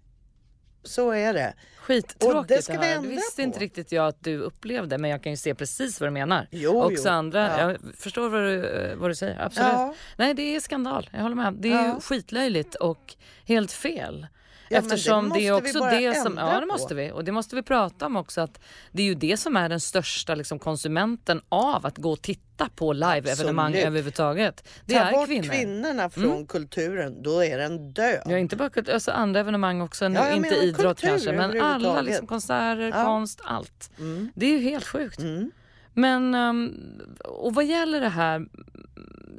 [0.83, 1.53] så är det.
[1.77, 2.95] Skittråkigt Och det ska vi här.
[2.95, 3.41] ändra Det visste på.
[3.41, 6.47] inte riktigt jag att du upplevde men jag kan ju se precis vad du menar.
[6.51, 7.09] Jo, Också jo.
[7.11, 7.71] andra, Ja.
[7.71, 9.69] jag förstår vad du, eh, vad du säger, absolut.
[9.73, 9.95] Ja.
[10.17, 11.53] Nej det är skandal, jag håller med.
[11.53, 11.99] Det är ju Ja.
[12.01, 13.15] skitlöjligt och
[13.45, 14.27] helt fel.
[14.70, 16.65] Ja, men det Eftersom det, är också det som, ja det på.
[16.65, 18.59] måste vi och det måste vi prata om också att
[18.91, 22.70] det är ju det som är den största liksom, konsumenten av att gå och titta
[22.76, 24.68] på live-evenemang överhuvudtaget.
[24.86, 25.49] Det Ta är bort kvinnor.
[25.49, 28.22] kvinnorna från kulturen, då är den död.
[28.26, 32.28] Ja, inte bara kultur, alltså andra evenemang också, Ja, inte idrott kanske men alla liksom,
[32.28, 33.03] konserter, Ja.
[33.03, 33.91] konst, allt.
[33.99, 34.32] Mm.
[34.36, 35.20] Det är ju helt sjukt.
[35.20, 35.51] Mm.
[35.93, 36.76] Men, um,
[37.24, 38.45] och vad gäller det här,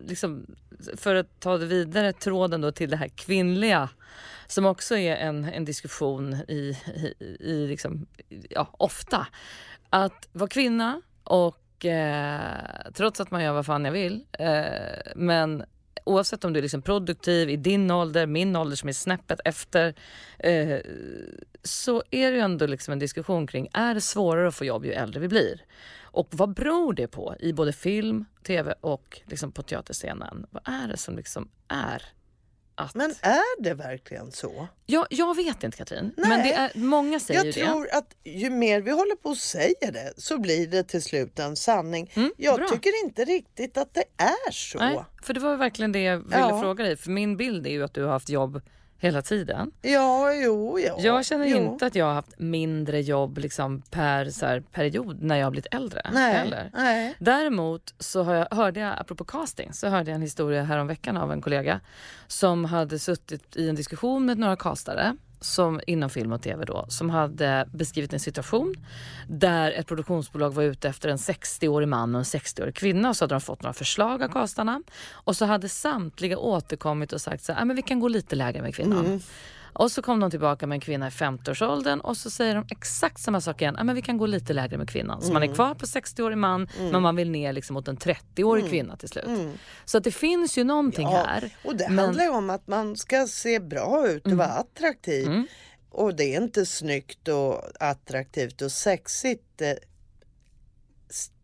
[0.09, 0.47] liksom,
[0.97, 3.89] för att ta det vidare, tråden då till det här kvinnliga
[4.47, 8.07] som också är en, en diskussion i, i, i liksom,
[8.51, 9.27] ja, ofta.
[9.91, 15.65] Att vara kvinna och eh, trots att man gör vad fan jag vill, eh, men
[16.05, 19.95] oavsett om du är liksom produktiv i din ålder, min ålder som är snäppet efter,
[20.39, 20.79] eh,
[21.63, 24.85] så är det ju ändå liksom en diskussion kring, är det svårare att få jobb
[24.85, 25.61] ju äldre vi blir?
[26.19, 30.47] Och vad beror det på i både film, tv och liksom på teaterscenen?
[30.51, 32.03] Vad är det som liksom är
[32.75, 32.95] att...
[32.95, 34.69] Men är det verkligen så?
[34.87, 36.29] jag, jag vet inte Katrin, Nej.
[36.29, 37.65] men det är, många säger Jag det.
[37.67, 41.39] tror att ju mer vi håller på och säger det så blir det till slut
[41.39, 42.11] en sanning.
[42.15, 42.69] Mm, jag bra.
[42.69, 44.79] tycker inte riktigt att det är så.
[44.79, 46.61] Nej, för det var verkligen det jag ville Ja.
[46.61, 46.97] fråga dig.
[46.97, 48.61] För min bild är ju att du har haft jobb
[48.99, 49.71] hela tiden.
[49.83, 50.97] Ja, jo, ja.
[50.99, 51.57] Jag känner jo.
[51.57, 55.51] inte att jag har haft mindre jobb liksom per så här, period när jag har
[55.51, 56.11] blivit äldre.
[56.13, 56.71] Nej, Heller.
[56.75, 57.17] nej.
[57.19, 61.33] Däremot så har jag, hörde jag, apropå casting, så hörde jag en historia häromveckan av
[61.33, 61.81] en kollega
[62.27, 66.87] som hade suttit i en diskussion med några castare som, inom film och tv då,
[66.89, 68.75] som hade beskrivit en situation
[69.29, 73.25] där ett produktionsbolag var ute efter en 60-årig man och en 60-årig kvinna och så
[73.25, 74.83] hade de fått några förslag av kastarna.
[75.11, 78.63] Och så hade samtliga återkommit och sagt så här, men vi kan gå lite lägre
[78.63, 79.07] med kvinnan.
[79.07, 79.21] Mm.
[79.79, 83.21] Och så kom de tillbaka med en kvinna i 50-årsåldern och så säger de exakt
[83.21, 83.77] samma sak igen.
[83.79, 85.21] Ah, men vi kan gå lite lägre med kvinnan.
[85.21, 85.35] Så mm.
[85.35, 85.55] man är mm.
[85.55, 86.93] kvar på 60-årig man mm.
[86.93, 88.71] men man vill ner liksom mot en 30-årig mm.
[88.71, 89.27] kvinna till slut.
[89.27, 89.53] Mm.
[89.85, 91.51] Så att det finns ju någonting ja, här.
[91.65, 91.99] Och det men...
[91.99, 94.61] handlar ju om att man ska se bra ut och vara mm.
[94.61, 95.29] attraktiv.
[95.91, 99.73] Och det är inte snyggt och attraktivt och sexigt eh,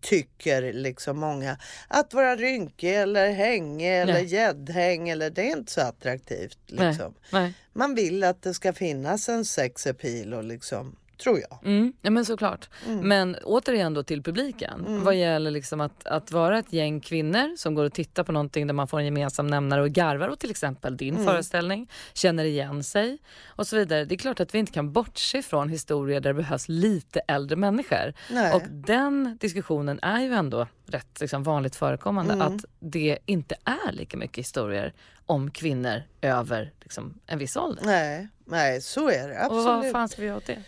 [0.05, 1.59] tycker liksom många.
[1.88, 6.59] Att vara rynkig eller hängig eller gäddhäng eller det är inte så attraktivt.
[6.66, 7.14] Liksom.
[7.30, 7.42] Nej.
[7.42, 7.55] Nej.
[7.72, 11.59] Man vill att det ska finnas en sex appeal och liksom Tror jag.
[11.65, 12.69] Mm, ja men såklart.
[12.87, 13.09] Mm.
[13.09, 14.85] Men återigen då till publiken.
[14.87, 15.05] Mm.
[15.05, 18.67] Vad gäller liksom att, att vara ett gäng kvinnor som går och tittar på någonting
[18.67, 21.27] där man får en gemensam nämnare och garvar åt till exempel din mm.
[21.27, 24.05] föreställning, känner igen sig och så vidare.
[24.05, 27.57] Det är klart att vi inte kan bortse från historier där det behövs lite äldre
[27.57, 28.15] människor.
[28.31, 28.55] Nej.
[28.55, 32.47] Och den diskussionen är ju ändå rätt liksom, vanligt förekommande mm.
[32.47, 34.95] att det inte är lika mycket historier
[35.26, 37.82] om kvinnor över liksom, en viss ålder.
[37.85, 39.66] Nej, nej så är det absolut.
[39.66, 40.62] Och vad fan ska vi göra åt det?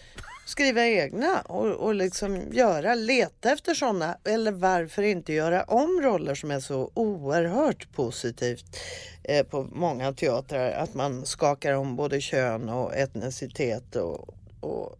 [0.46, 6.34] skriva egna och, och liksom göra, leta efter sådana eller varför inte göra om roller
[6.34, 8.76] som är så oerhört positivt
[9.24, 14.98] eh, på många teatrar att man skakar om både kön och etnicitet och, och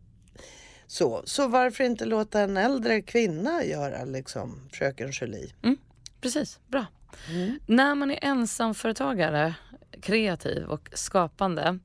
[0.87, 1.23] så.
[1.25, 5.53] Så varför inte låta en äldre kvinna göra liksom Fröken Julie?
[5.63, 5.77] Mm,
[6.21, 6.87] precis, bra.
[7.31, 7.59] Mm.
[7.67, 9.55] När man är ensamföretagare
[10.01, 11.79] kreativ och skapande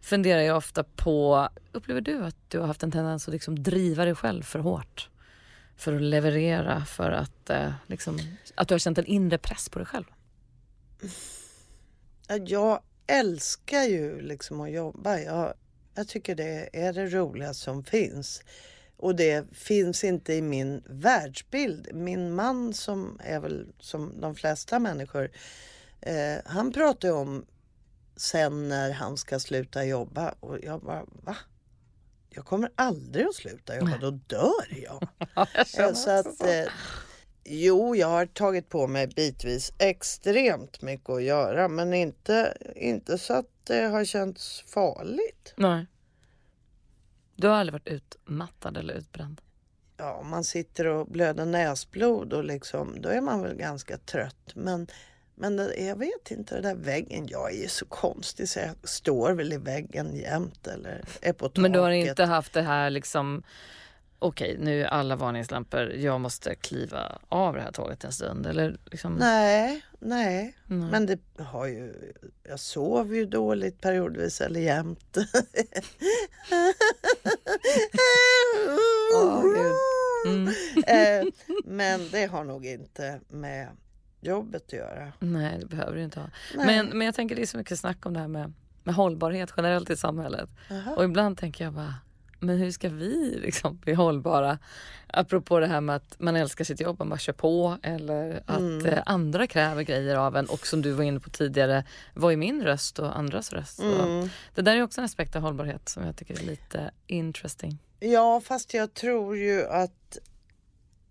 [0.00, 4.04] funderar jag ofta på, upplever du att du har haft en tendens att liksom driva
[4.04, 5.08] dig själv för hårt?
[5.76, 8.18] För att leverera, för att, eh, liksom,
[8.54, 10.04] att du har känt en inre press på dig själv?
[12.46, 15.18] Jag älskar ju liksom att jobba.
[15.18, 15.54] Jag,
[15.96, 18.42] jag tycker det är det roligaste som finns.
[18.96, 21.88] Och det finns inte i min världsbild.
[21.94, 25.30] Min man som är väl som de flesta människor,
[26.00, 27.46] eh, han pratar om
[28.16, 30.34] sen när han ska sluta jobba.
[30.40, 31.36] Och jag bara, va?
[32.30, 35.08] Jag kommer aldrig att sluta jobba, då dör jag.
[35.76, 36.72] jag så att, eh,
[37.44, 43.32] jo, jag har tagit på mig bitvis extremt mycket att göra, men inte, inte så
[43.32, 45.54] att det har känts farligt.
[45.56, 45.86] Nej.
[47.36, 49.40] Du har aldrig varit utmattad eller utbränd?
[49.96, 54.52] Ja, man sitter och blöder näsblod och liksom, då är man väl ganska trött.
[54.54, 54.86] Men
[55.38, 59.32] men det, jag vet inte, den där väggen, jag är så konstig så jag står
[59.32, 61.62] väl i väggen jämt eller är på taket.
[61.62, 63.42] Men du har inte haft det här liksom
[64.18, 68.78] okej, nu är alla varningslampor, jag måste kliva av det här tåget en stund eller
[68.84, 69.14] liksom...
[69.14, 70.90] Nej, nej, nej.
[70.90, 72.12] Men det har ju,
[72.42, 75.16] jag sover ju dåligt periodvis eller jämt.
[79.14, 79.44] oh,
[80.26, 80.48] mm.
[80.86, 81.24] Eh,
[81.64, 83.68] men det har nog inte med
[84.20, 85.12] jobbet att göra.
[85.18, 86.30] Nej, det behöver du inte ha.
[86.54, 88.52] Men, men jag tänker det är så mycket snack om det här med,
[88.82, 90.50] med hållbarhet generellt i samhället.
[90.70, 90.94] Aha.
[90.94, 91.94] Och ibland tänker jag bara,
[92.38, 94.58] men hur ska vi liksom bli hållbara?
[95.06, 98.58] Apropå det här med att man älskar sitt jobb, man bara kör på eller att
[98.58, 98.86] mm.
[98.86, 101.84] eh, andra kräver grejer av en och som du var inne på tidigare,
[102.14, 103.80] vad är min röst och andras röst?
[103.80, 104.28] Mm.
[104.54, 107.78] det där är också en aspekt av hållbarhet som jag tycker är lite interesting.
[108.00, 110.18] Ja, fast jag tror ju att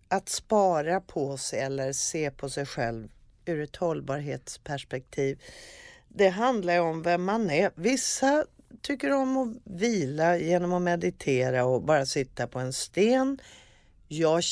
[0.08, 3.08] att spara på sig eller se på sig själv
[3.46, 5.42] ur ett hållbarhetsperspektiv.
[6.08, 7.72] Det handlar om vem man är.
[7.76, 8.46] Vissa
[8.82, 13.38] tycker om att vila genom att meditera och bara sitta på en sten.
[14.08, 14.44] Jag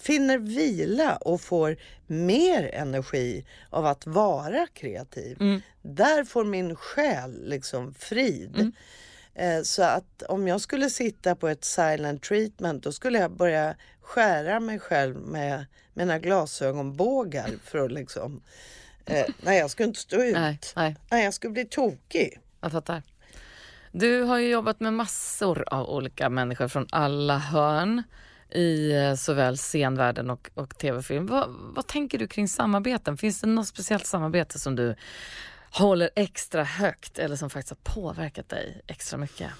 [0.00, 1.76] finner vila och får
[2.06, 5.36] mer energi av att vara kreativ.
[5.40, 5.60] Mm.
[5.82, 8.56] Där får min själ liksom frid.
[8.56, 8.72] Mm.
[9.34, 13.74] Eh, så att om jag skulle sitta på ett silent treatment då skulle jag börja
[14.00, 18.42] skära mig själv med mina glasögonbågar för att liksom...
[19.04, 20.34] Eh, nej, jag skulle inte stå ut.
[20.34, 20.96] Nej, nej.
[21.10, 22.40] nej, jag skulle bli tokig.
[22.60, 23.02] Jag fattar.
[24.00, 28.02] Du har ju jobbat med massor av olika människor från alla hörn
[28.50, 31.26] i eh, såväl scenvärlden och, och tv-film.
[31.26, 33.16] Vad, vad tänker du kring samarbeten?
[33.16, 34.94] Finns det något speciellt samarbete som du
[35.70, 39.50] håller extra högt eller som faktiskt har påverkat dig extra mycket?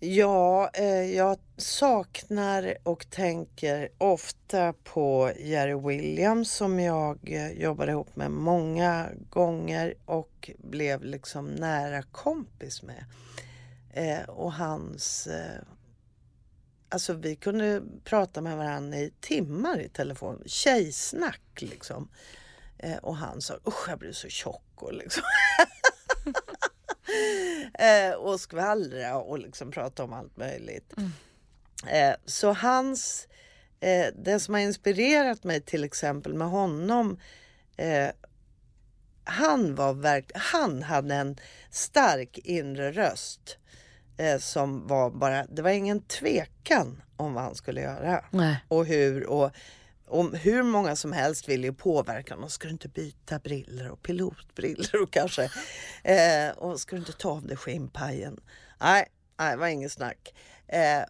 [0.00, 8.16] Ja, eh, jag saknar och tänker ofta på Jerry Williams som jag eh, jobbade ihop
[8.16, 13.04] med många gånger och blev liksom nära kompis med.
[13.92, 15.26] Eh, och hans...
[15.26, 15.62] Eh,
[16.88, 20.42] alltså vi kunde prata med varandra i timmar i telefon.
[20.46, 22.08] Tjejsnack liksom.
[22.78, 25.22] Eh, och han sa usch jag blir så tjock och liksom.
[27.74, 30.94] eh, och skvallra och liksom prata om allt möjligt.
[31.86, 33.28] Eh, så hans,
[33.80, 37.20] eh, det som har inspirerat mig till exempel med honom
[37.76, 38.10] eh,
[39.26, 41.36] han var verk, han hade en
[41.70, 43.58] stark inre röst
[44.16, 48.64] eh, som var bara, det var ingen tvekan om vad han skulle göra Nej.
[48.68, 49.50] och hur och
[50.06, 52.50] om hur många som helst ville ju påverka honom.
[52.50, 55.50] Ska du inte byta briller och pilotbriller och kanske
[56.04, 58.40] eh, och ska du inte ta av dig skinnpajen?
[58.80, 59.06] Nej,
[59.38, 60.34] nej, det var inget snack.
[60.68, 61.02] Eh,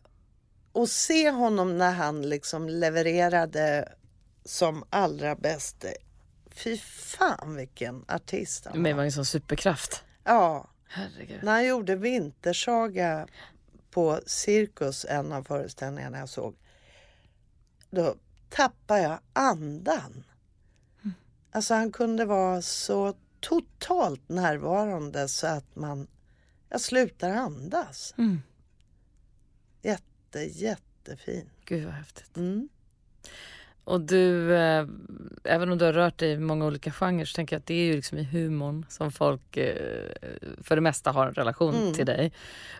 [0.72, 3.92] och se honom när han liksom levererade
[4.44, 5.84] som allra bäst.
[6.50, 8.96] Fy fan vilken artist han Men det var.
[8.96, 10.04] var en sån superkraft.
[10.24, 11.42] Ja, Herregud.
[11.42, 13.26] när han gjorde Vintersaga
[13.90, 16.56] på Cirkus, en av föreställningarna jag såg,
[17.90, 18.14] då
[18.48, 20.24] tappade jag andan.
[21.50, 26.06] Alltså han kunde vara så totalt närvarande så att man,
[26.68, 28.14] jag slutar andas.
[28.18, 28.40] Mm.
[29.82, 31.50] Jätte, jättefin.
[31.64, 32.36] Gud vad häftigt.
[32.36, 32.68] Mm.
[33.84, 34.86] Och du, eh,
[35.44, 37.74] även om du har rört dig i många olika genrer så tänker jag att det
[37.74, 40.12] är ju liksom i humorn som folk eh,
[40.62, 41.94] för det mesta har en relation Mm.
[41.94, 42.32] till dig.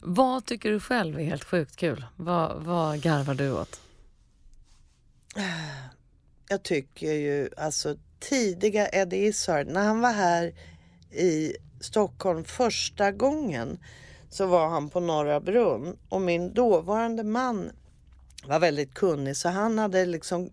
[0.02, 2.06] Vad tycker du själv är helt sjukt kul?
[2.16, 3.80] Vad, vad garvar du åt?
[6.48, 10.54] Jag tycker ju alltså tidiga Eddie Izzard, när han var här
[11.10, 13.78] i Stockholm första gången
[14.30, 17.70] så var han på Norra Brunn och min dåvarande man
[18.46, 20.50] var väldigt kunnig så han hade liksom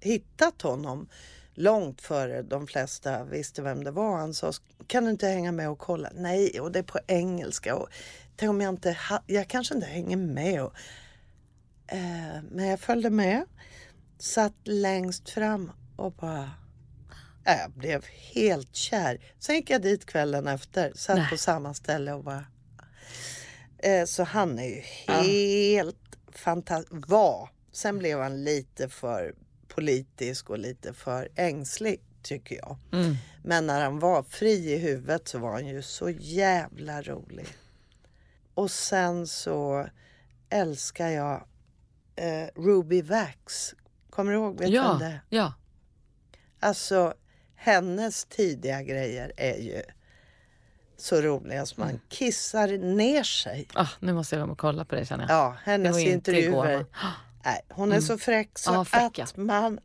[0.00, 1.08] hittat honom
[1.54, 4.16] långt före de flesta visste vem det var.
[4.16, 4.52] Han sa,
[4.86, 6.10] kan du inte hänga med och kolla?
[6.14, 7.76] Nej, och det är på engelska.
[7.76, 7.88] Och,
[8.36, 10.62] tänk om jag inte, ha, jag kanske inte hänger med.
[10.62, 10.72] Och,
[11.86, 13.44] eh, men jag följde med,
[14.24, 16.50] satt längst fram och bara
[17.46, 18.04] äh, jag blev
[18.34, 19.24] helt kär.
[19.38, 21.30] Sen gick jag dit kvällen efter, satt Nej.
[21.30, 22.44] på samma ställe och bara...
[23.78, 25.12] Eh, så han är ju Ja.
[25.22, 27.08] helt fantastisk.
[27.08, 27.48] Var.
[27.72, 29.34] Sen blev han lite för
[29.68, 32.76] politisk och lite för ängslig tycker jag.
[32.92, 33.16] Mm.
[33.44, 37.46] Men när han var fri i huvudet så var han ju så jävla rolig.
[38.54, 39.88] Och sen så
[40.48, 41.46] älskar jag
[42.16, 43.74] eh, Ruby Vax.
[44.14, 44.58] Kommer du ihåg?
[44.58, 45.52] Vem Ja, ja.
[46.60, 47.14] Alltså
[47.56, 49.82] hennes tidiga grejer är ju
[50.96, 52.00] så roliga så man Mm.
[52.08, 53.68] kissar ner sig.
[53.74, 55.36] Ah, nu måste jag gå och kolla på det känner jag.
[55.38, 56.76] Ja, hennes inte intervjuer.
[56.78, 56.84] va?
[57.44, 59.24] Nej, hon är så fräck så Ja, fräck, ja.
[59.24, 59.80] att man...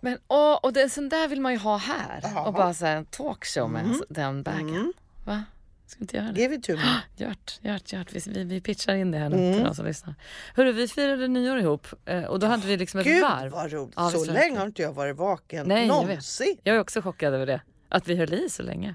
[0.00, 2.20] Men åh, och det, sån där vill man ju ha här.
[2.34, 2.46] Ja.
[2.46, 4.02] Och bara så här, en talkshow med Mm.
[4.08, 4.68] den bagen.
[4.68, 4.92] Mm.
[5.24, 5.44] Va?
[5.88, 6.40] Ska inte göra det?
[6.40, 7.00] Give it to me.
[7.16, 8.12] Gört, gört, gört.
[8.12, 9.54] Vi, vi, pitchar in det här nu Mm.
[9.54, 10.14] till de som lyssnar.
[10.54, 13.52] Hörru, vi firade nyår ihop eh, och då hade vi liksom ett Gud varv.
[13.52, 13.94] vad roligt.
[13.96, 16.06] Ja, så det länge har inte jag varit vaken Nej, jag vet.
[16.08, 16.56] någonsin.
[16.62, 17.60] Jag är också chockad över det.
[17.90, 18.94] Att vi höll i så länge.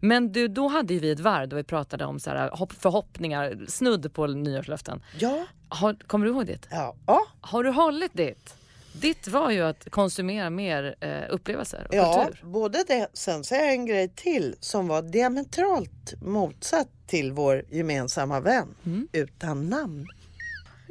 [0.00, 2.72] Men du, då hade ju vi ett varv då vi pratade om så här, hopp,
[2.72, 5.02] förhoppningar, snudd på nyårslöften.
[5.18, 6.68] Ja, Har, kommer du ihåg ditt?
[6.70, 7.20] ja, ja.
[7.40, 8.54] Har du hållit ditt?
[9.00, 12.46] Ditt var ju att konsumera mer eh, upplevelser och Ja, kultur.
[12.46, 13.08] både det.
[13.12, 19.08] Sen säger jag en grej till som var diametralt motsatt till vår gemensamma vän Mm.
[19.12, 20.06] utan namn.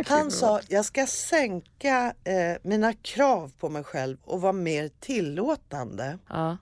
[0.07, 6.17] Han sa, jag ska sänka eh, mina krav på mig själv och vara mer tillåtande.
[6.29, 6.57] Ja.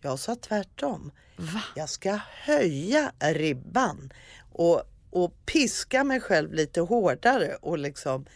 [0.00, 1.10] Jag sa tvärtom.
[1.36, 1.62] Va?
[1.76, 4.12] Jag ska höja ribban
[4.52, 8.26] och, och piska mig själv lite hårdare och liksom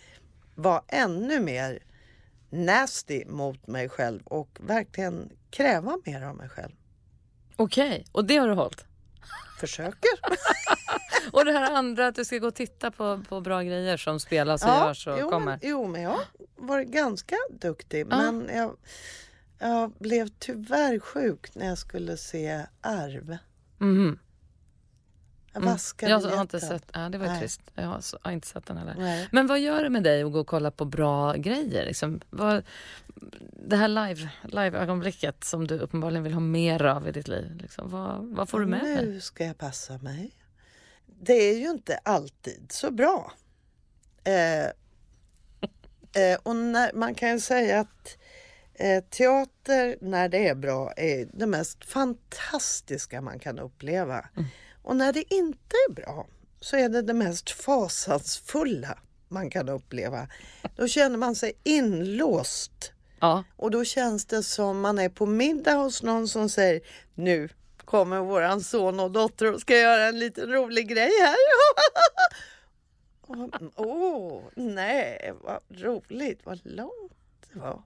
[0.54, 1.78] vara ännu mer
[2.50, 6.72] nasty mot mig själv och verkligen kräva mer av mig själv.
[7.56, 8.84] Okej, och det har du hållit?
[9.60, 10.10] Försöker.
[11.32, 14.20] Och det här andra att du ska gå och titta på, på bra grejer som
[14.20, 15.46] spelas och görs och jo, kommer.
[15.46, 16.18] men, jo, men jag
[16.56, 18.06] varit ganska duktig.
[18.06, 18.76] Men jag,
[19.58, 23.36] jag blev tyvärr sjuk när jag skulle se Arv.
[23.78, 24.18] Mhm.
[25.62, 26.20] Jag Mm.
[26.30, 27.40] Jag har inte sett, ja, det var Nej.
[27.40, 27.60] trist.
[27.74, 28.94] Jag har, har inte sett den heller.
[28.98, 29.28] Nej.
[29.32, 31.86] Men vad gör det med dig att gå och kolla på bra grejer?
[31.86, 32.20] Liksom?
[32.30, 32.62] Vad,
[33.68, 37.58] det här live, live-ögonblicket som du uppenbarligen vill ha mer av i ditt liv.
[37.60, 37.90] Liksom.
[37.90, 39.06] Vad, vad får du med dig?
[39.06, 40.32] Nu ska jag passa mig.
[41.06, 43.32] Det är ju inte alltid så bra.
[44.24, 44.64] Eh,
[46.22, 48.18] eh, och när, man kan ju säga att
[48.74, 54.28] eh, teater när det är bra är det mest fantastiska man kan uppleva.
[54.88, 56.26] Och när det inte är bra
[56.60, 60.28] så är det det mest fasansfulla man kan uppleva.
[60.76, 65.74] Då känner man sig inlåst Ja, och då känns det som man är på middag
[65.74, 66.80] hos någon som säger
[67.14, 67.48] nu
[67.84, 71.36] kommer våran son och dotter och ska göra en liten rolig grej här.
[73.76, 77.12] Åh, oh, nej, vad roligt, vad långt
[77.52, 77.82] det var.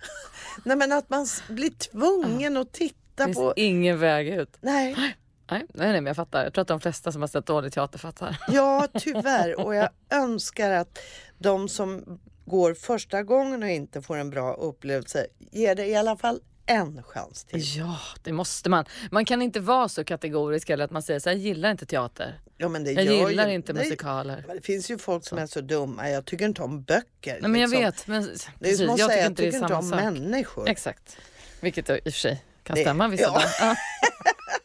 [0.64, 3.52] nej men att man blir tvungen att det titta finns på...
[3.56, 4.56] ingen väg ut.
[4.60, 5.16] Nej,
[5.50, 6.44] Nej, nej, nej, men jag fattar.
[6.44, 8.38] Jag tror att de flesta som har sett dålig teater fattar.
[8.48, 9.60] Ja, tyvärr.
[9.60, 10.98] Och jag önskar att
[11.38, 16.16] de som går första gången och inte får en bra upplevelse ger det i alla
[16.16, 17.76] fall en chans till.
[17.78, 18.84] Ja, det måste man.
[19.10, 22.40] Man kan inte vara så kategorisk eller att man säger så jag gillar inte teater.
[22.56, 24.44] Ja, men det Jag gillar ju, inte det, musikaler.
[24.54, 26.10] Det finns ju folk som är så dumma.
[26.10, 27.38] Jag tycker inte om böcker.
[27.40, 27.82] Nej, men jag liksom.
[27.84, 28.06] vet.
[28.06, 28.28] Men,
[28.58, 30.00] Det är som att jag säga tycker jag inte det är tycker inte om sak.
[30.00, 30.68] människor.
[30.68, 31.16] Exakt.
[31.60, 33.30] Vilket i och för sig kan Det- stämma vissa ja.
[33.32, 33.78] dagar.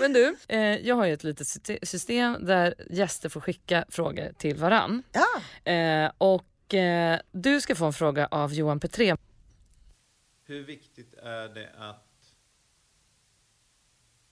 [0.00, 4.32] Men du, eh, jag har ju ett litet syste- system där gäster får skicka frågor
[4.38, 5.02] till varann.
[5.12, 5.26] Ja,
[5.72, 9.16] Eh, och eh, du ska få en fråga av Johan Petré.
[10.44, 12.34] Hur viktigt är det att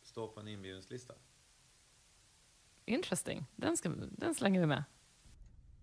[0.02, 1.14] stå på en inbjudningslista?
[2.84, 3.46] Interesting.
[3.56, 4.84] Den, ska, den slänger vi med.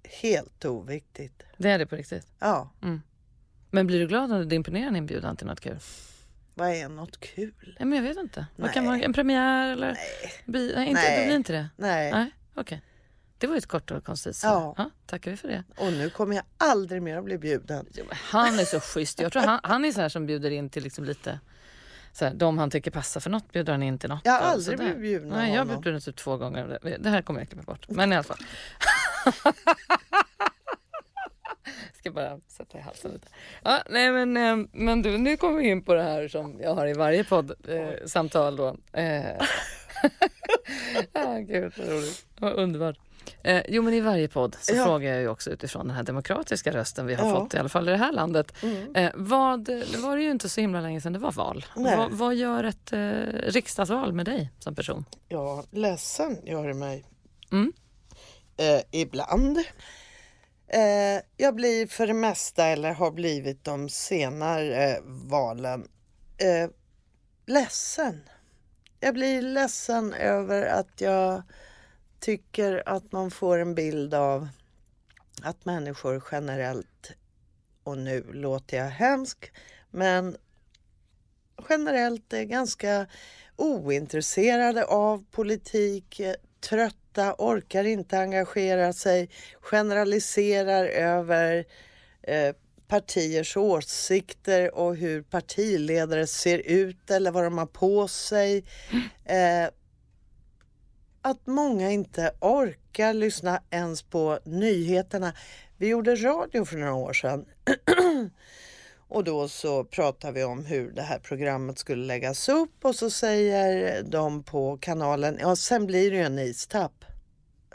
[0.04, 1.44] helt oviktigt.
[1.58, 2.28] Det är det på riktigt.
[2.40, 2.70] Ja,
[3.72, 5.80] Men blir du glad när du imponerar en inbjudan till något kul?
[6.56, 7.54] Vad är något kul?
[7.80, 8.46] Nej, men jag vet inte.
[8.56, 8.94] Vad kan Nej.
[8.94, 9.98] vara en premiär eller?
[10.46, 11.20] Bi- nej, inte, Nej.
[11.20, 11.70] det blir inte det.
[11.78, 12.12] Nej.
[12.12, 12.82] Nej, okej.
[13.38, 14.74] Det var ju ett kort och koncist svar.
[14.78, 14.90] Ja.
[15.06, 15.64] tackar vi för det.
[15.78, 17.86] Och nu kommer jag aldrig mer att bli bjuden.
[18.14, 19.20] Han är så schysst.
[19.22, 21.40] Jag tror han, han är så här som bjuder in till liksom lite
[22.14, 24.22] så här, de han tycker passar för något bjuder han in till något.
[24.24, 26.80] Jag har aldrig blivit bjuden Nej, jag har blivit bjuden typ två gånger.
[26.84, 27.86] Det- Det här kommer jag klippa bort.
[27.90, 28.38] Men i alla fall.
[32.00, 33.28] Ska bara sätta i halsen lite.
[33.64, 36.76] Ja, nej men, eh, men du, nu kommer vi in på det här som jag
[36.76, 39.00] har i varje poddsamtal eh, då.
[39.00, 39.26] Eh,
[41.14, 42.26] ah, gud vad roligt.
[42.40, 42.98] Vad underbart.
[43.44, 44.86] Eh, jo men i varje podd så Ja.
[44.86, 47.36] frågar jag ju också utifrån den här demokratiska rösten vi har Ja.
[47.40, 48.54] fått i alla fall i det här landet.
[48.64, 48.96] Mm.
[48.96, 51.66] Eh, vad, det var det ju inte så himla länge sedan det var val.
[51.76, 53.00] Vad, vad gör ett eh,
[53.52, 55.06] riksdagsval med dig som person?
[55.28, 57.06] Ja, ledsen gör det mig.
[57.52, 57.74] Mm.
[58.58, 59.58] Eh, ibland.
[60.74, 65.88] Eh, jag blir för det mesta, eller har blivit de senare eh, valen,
[66.38, 66.70] eh,
[67.46, 68.30] ledsen.
[69.00, 71.44] Jag blir ledsen över att jag
[72.20, 74.48] tycker att man får en bild av
[75.44, 77.12] att människor generellt,
[77.84, 79.52] och nu låter jag hemsk,
[79.92, 80.38] men
[81.70, 83.08] generellt är ganska
[83.56, 86.22] ointresserade av politik,
[86.64, 89.30] trötta, orkar inte engagera sig,
[89.62, 91.66] generaliserar över
[92.22, 92.56] eh,
[92.88, 98.64] partiers åsikter och hur partiledare ser ut eller vad de har på sig.
[99.26, 99.68] Eh,
[101.22, 105.34] att många inte orkar lyssna ens på nyheterna.
[105.78, 107.46] Vi gjorde radio för några år sedan
[109.14, 113.10] och då så pratar vi om hur det här programmet skulle läggas upp och så
[113.10, 117.06] säger de på kanalen, ja sen blir det ju en istapp.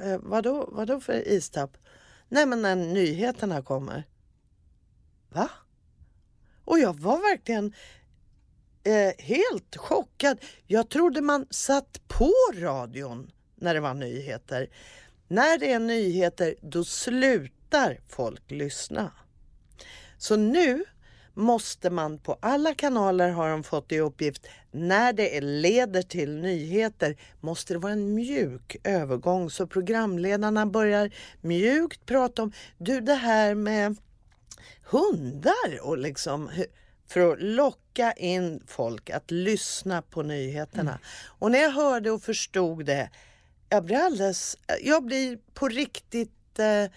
[0.00, 1.76] Eh, vadå, vadå för istapp?
[2.28, 4.04] Nej men när nyheterna kommer.
[5.28, 5.50] Va?
[6.64, 7.72] Och jag var verkligen
[8.84, 10.38] eh, helt chockad.
[10.66, 14.70] Jag trodde man satt på radion när det var nyheter.
[15.28, 19.12] När det är nyheter då slutar folk lyssna.
[20.18, 20.84] Så nu
[21.38, 27.16] måste man på alla kanaler har de fått i uppgift när det leder till nyheter
[27.40, 29.50] måste det vara en mjuk övergång.
[29.50, 31.10] Så programledarna börjar
[31.40, 33.96] mjukt prata om du det här med
[34.84, 36.50] hundar och liksom
[37.08, 40.98] för att locka in folk att lyssna på nyheterna.
[41.38, 43.10] Och när jag hörde och förstod det,
[43.68, 46.90] jag blir alldeles, jag blir på riktigt eh,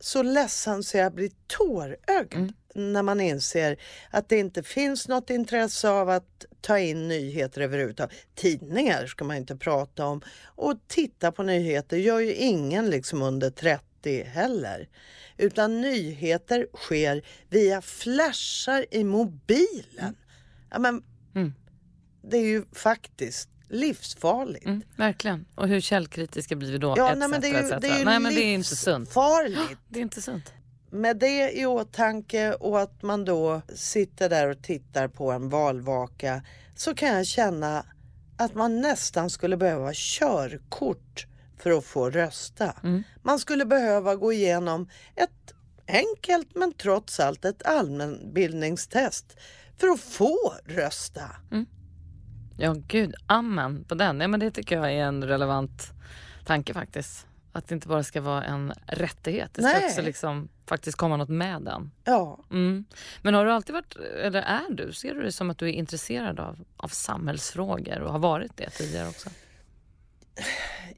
[0.00, 3.76] så ledsen så jag blir tårögd när man inser
[4.10, 8.16] att det inte finns något intresse av att ta in nyheter överhuvudtaget.
[8.34, 13.50] Tidningar ska man inte prata om och titta på nyheter gör ju ingen liksom under
[13.50, 14.88] 30 heller.
[15.36, 20.16] Utan nyheter sker via flashar i mobilen.
[20.70, 21.02] Ja, men,
[21.34, 21.54] Mm.
[22.22, 24.66] Det är ju faktiskt livsfarligt.
[24.66, 25.44] Mm, verkligen.
[25.54, 26.94] Och hur källkritiska blir vi då?
[26.96, 29.14] Ja, nej, men det är ju, det är ju nej, men det är inte sunt.
[29.88, 30.52] Det är inte sunt.
[30.94, 36.42] Med det i åtanke och att man då sitter där och tittar på en valvaka
[36.74, 37.86] så kan jag känna
[38.36, 41.26] att man nästan skulle behöva körkort
[41.58, 42.74] för att få rösta.
[42.82, 43.02] Mm.
[43.22, 45.54] Man skulle behöva gå igenom ett
[45.86, 49.36] enkelt men trots allt ett allmänbildningstest
[49.76, 51.30] för att få rösta.
[52.58, 53.14] Ja, gud.
[53.26, 54.20] Amen på den.
[54.20, 55.92] Ja, men det tycker jag är en relevant
[56.46, 57.26] tanke faktiskt.
[57.54, 59.54] Att det inte bara ska vara en rättighet.
[59.54, 59.86] Det ska Nej.
[59.86, 61.90] också liksom faktiskt komma något med den.
[62.04, 62.84] Ja, Mm.
[63.22, 65.72] Men har du alltid varit, eller är du, ser du det som att du är
[65.72, 69.30] intresserad av, av samhällsfrågor och har varit det tidigare också?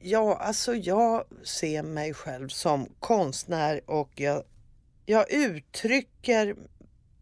[0.01, 4.43] Ja, alltså jag ser mig själv som konstnär och jag,
[5.05, 6.55] jag uttrycker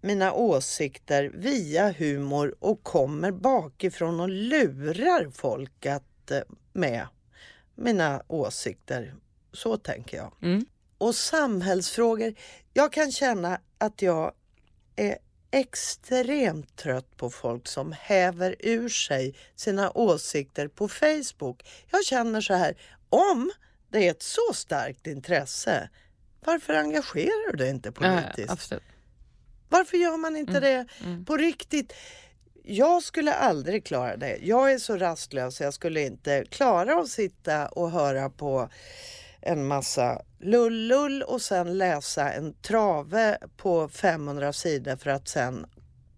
[0.01, 6.39] mina åsikter via humor och kommer bakifrån och lurar folk att eh,
[6.73, 7.07] med
[7.75, 9.15] mina åsikter.
[9.55, 10.33] Så tänker jag.
[10.41, 10.65] Mm.
[10.97, 12.33] Och samhällsfrågor.
[12.73, 14.31] Jag kan känna att jag
[14.95, 15.17] är
[15.51, 21.67] extremt trött på folk som häver ur sig sina åsikter på Facebook.
[21.91, 22.77] Jag känner så här,
[23.09, 23.51] om
[23.89, 25.89] det är ett så starkt intresse,
[26.45, 28.51] varför engagerar du dig inte politiskt?
[28.51, 28.83] Absolut.
[29.69, 30.85] Varför gör man inte det
[31.25, 31.93] på riktigt?
[32.63, 34.37] Jag skulle aldrig klara det.
[34.41, 38.69] Jag är så rastlös jag skulle inte klara att sitta och höra på
[39.45, 45.65] en massa lull-lull och sen läsa en trave på 500 sidor för att sen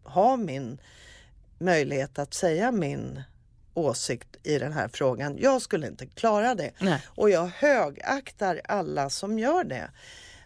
[0.03, 0.81] ha min
[1.59, 3.21] möjlighet att säga min
[3.73, 5.37] åsikt i den här frågan.
[5.37, 6.71] Jag skulle inte klara det.
[6.79, 7.01] Nej.
[7.07, 9.91] Och jag högaktar alla som gör det.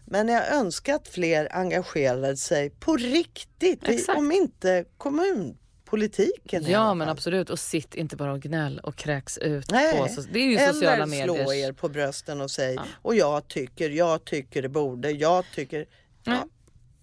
[0.05, 4.19] Men jag önskar att fler engagerade sig på riktigt, Exakt.
[4.19, 5.60] om inte kommunpolitiken
[5.97, 9.97] i Ja men absolut och sitt inte bara och gnäll och kräks ut Nej.
[9.97, 11.43] på så, Det är ju sociala Eller medier.
[11.43, 12.83] slå er på brösten och säg Ja.
[13.01, 15.77] och jag tycker, jag tycker det borde, jag tycker...
[15.77, 15.85] Nej.
[16.23, 16.47] Ja.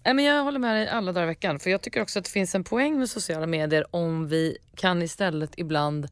[0.05, 1.59] Nej, men jag håller med dig alla dagar i veckan.
[1.59, 5.01] För jag tycker också att det finns en poäng med sociala medier om vi kan
[5.01, 6.07] istället ibland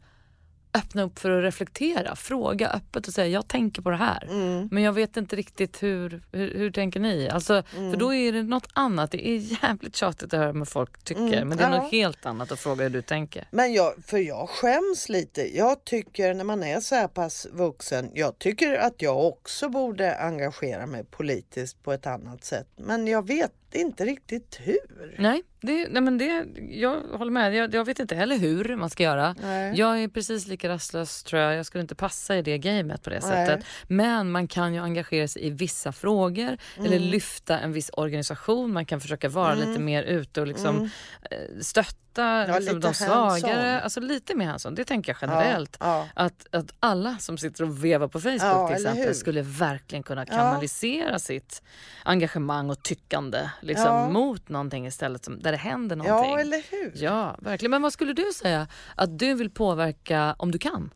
[0.77, 2.15] öppna upp för att reflektera.
[2.15, 4.27] Fråga öppet och säga jag tänker på det här.
[4.31, 4.69] Mm.
[4.71, 7.29] Men jag vet inte riktigt hur, hur, hur tänker ni?
[7.29, 7.91] Alltså, Mm.
[7.91, 9.11] För då är det något annat.
[9.11, 11.21] Det är jävligt tjatigt att höra vad folk tycker.
[11.21, 11.81] Mm, Men det är ja.
[11.81, 13.47] något helt annat att fråga hur du tänker.
[13.51, 15.57] Men jag, för jag skäms lite.
[15.57, 20.17] Jag tycker när man är så här pass vuxen, jag tycker att jag också borde
[20.17, 22.67] engagera mig politiskt på ett annat sätt.
[22.75, 25.15] Men jag vet inte riktigt hur.
[25.19, 27.55] Nej, det, nej men det, jag håller med.
[27.55, 29.35] Jag, jag vet inte heller hur man ska göra.
[29.41, 29.73] Nej.
[29.75, 31.55] Jag är precis lika rastlös tror jag.
[31.55, 33.47] Jag skulle inte passa i det gamet på det Nej.
[33.47, 33.65] sättet.
[33.87, 37.09] Men man kan ju engagera sig i vissa frågor eller Mm.
[37.09, 38.73] lyfta en viss organisation.
[38.73, 40.89] Man kan försöka vara lite mer ute och liksom
[41.31, 42.49] eh, stötta Mm.
[42.49, 43.81] Ja, liksom, de svagare.
[43.81, 44.75] Alltså lite mer hands-on.
[44.75, 45.77] Det tänker jag generellt.
[45.79, 49.41] Ja, Att, att alla som sitter och vevar på Facebook Ja, till eller exempel skulle
[49.41, 51.61] verkligen kunna kanalisera sitt
[52.03, 54.09] engagemang och tyckande liksom, Ja.
[54.09, 56.31] mot någonting istället som, där det händer någonting.
[56.31, 56.91] ja, eller hur?
[56.95, 57.71] Ja, verkligen.
[57.71, 60.93] Men vad skulle du säga att du vill påverka om du kan?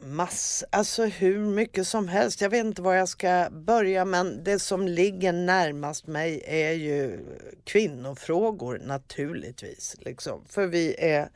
[0.00, 2.40] Mass, alltså hur mycket som helst.
[2.40, 7.20] Jag vet inte var jag ska börja men det som ligger närmast mig är ju
[7.64, 9.96] kvinnofrågor naturligtvis.
[10.00, 10.44] Liksom.
[10.48, 11.28] För vi är,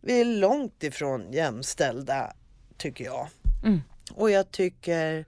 [0.00, 2.32] vi är långt ifrån jämställda
[2.76, 3.28] tycker jag.
[3.64, 3.80] Mm.
[4.14, 5.24] Och jag tycker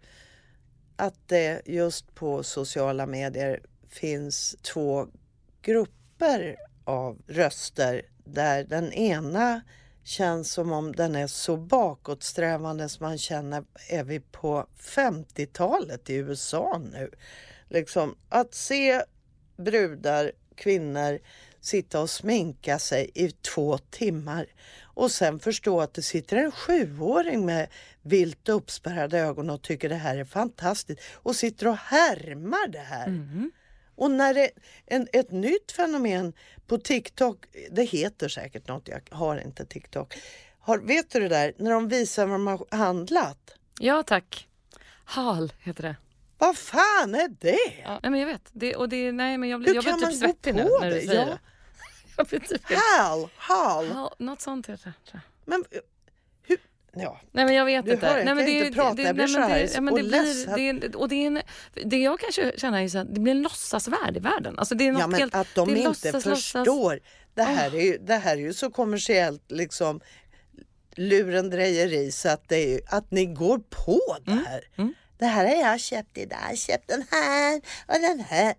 [1.02, 5.06] att det just på sociala medier finns två
[5.62, 9.62] grupper av röster där den ena
[10.04, 16.14] känns som om den är så bakåtsträvande som man känner, är vi på 50-talet i
[16.14, 17.10] USA nu?
[17.68, 19.02] Liksom, att se
[19.56, 21.18] brudar, kvinnor
[21.60, 24.46] sitta och sminka sig i två timmar
[24.94, 27.68] och sen förstå att det sitter en sjuåring med
[28.02, 33.06] vilt uppspärrade ögon och tycker det här är fantastiskt och sitter och härmar det här.
[33.06, 33.50] Mm.
[33.94, 34.50] Och när det
[34.86, 36.32] en, ett nytt fenomen
[36.66, 40.14] på TikTok, det heter säkert något, jag har inte TikTok.
[40.58, 43.54] Har, vet du det där, när de visar vad de har handlat?
[43.80, 44.48] Ja, tack.
[45.04, 45.96] Hal heter det.
[46.38, 47.82] Vad fan är det?
[47.84, 48.00] Ja.
[48.02, 48.42] Nej, men jag vet.
[48.52, 51.06] Det, och det, nej, men jag blir, jag blir typ svettig nu när du det?
[51.06, 51.26] säger Ja.
[51.26, 51.38] det.
[52.16, 52.62] Jag typ.
[52.98, 54.10] Hal, hal.
[54.18, 55.20] Något sånt heter det.
[55.44, 55.64] Men
[56.42, 56.58] hur,
[56.92, 57.20] ja.
[57.32, 58.06] Nej men jag vet Du inte.
[58.06, 59.80] hör, jag nej, men kan det, inte prata, jag blir nej, så här det, ja,
[59.80, 61.42] men och det blir, det, och det, är en,
[61.84, 64.58] det jag kanske känner är så att det blir en låtsasvärld i världen.
[64.58, 67.00] Alltså det är något Ja, men helt, att de det inte låtsas, förstår.
[67.34, 70.00] Det här, är ju, det här är ju så kommersiellt liksom
[70.94, 74.64] lurendrejeri så att, det är, att ni går på det här.
[74.76, 74.94] mm.
[75.18, 77.56] Det här har jag köpt idag, jag köpt den här
[77.86, 78.54] och den här.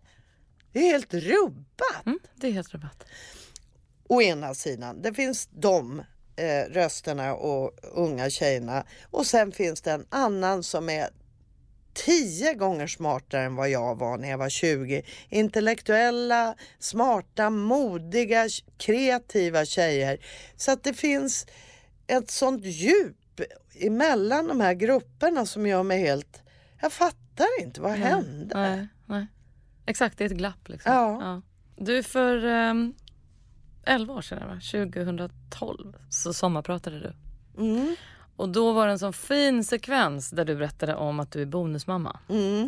[0.72, 2.06] Det är helt rubbat.
[2.06, 3.04] Mm, det är helt rabatt.
[4.14, 6.00] Å ena sidan, det finns de
[6.36, 11.10] eh, rösterna och unga tjejerna och sen finns det en annan som är
[11.94, 15.04] tio gånger smartare än vad jag var när jag var 20.
[15.30, 20.18] Intellektuella, smarta, modiga, kreativa tjejer.
[20.56, 21.48] Så att det finns
[22.08, 23.42] ett sånt djup
[23.80, 26.42] emellan de här grupperna som gör mig helt...
[26.82, 28.60] Jag fattar inte, vad hände?
[28.60, 29.28] Nej, nej.
[29.86, 30.70] Exakt, det är ett glapp.
[30.70, 30.94] Liksom.
[30.94, 31.42] Ja.
[31.76, 32.94] Du, för um,
[33.86, 34.60] 11 år sedan, va?
[34.72, 37.14] 2012, så sommarpratade du.
[37.64, 37.96] Mm,
[38.36, 41.46] Och då var det en sån fin sekvens där du berättade om att du är
[41.46, 42.20] bonusmamma.
[42.30, 42.68] mm.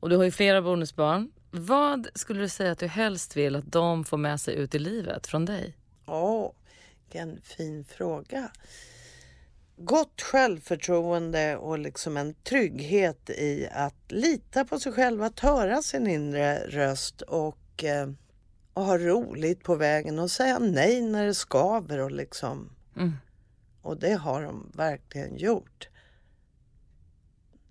[0.00, 1.30] Och du har ju flera bonusbarn.
[1.50, 4.78] Vad skulle du säga att du helst vill att de får med sig ut i
[4.78, 5.76] livet från dig?
[6.06, 6.50] Åh,
[7.04, 8.50] vilken fin fråga.
[9.76, 16.06] Gott självförtroende och liksom en trygghet i att lita på sig själv, att höra sin
[16.06, 18.08] inre röst och och, eh,
[18.74, 22.70] och ha roligt på vägen och säga nej när det skaver och liksom.
[22.96, 23.12] Mm.
[23.82, 25.88] Och det har de verkligen gjort.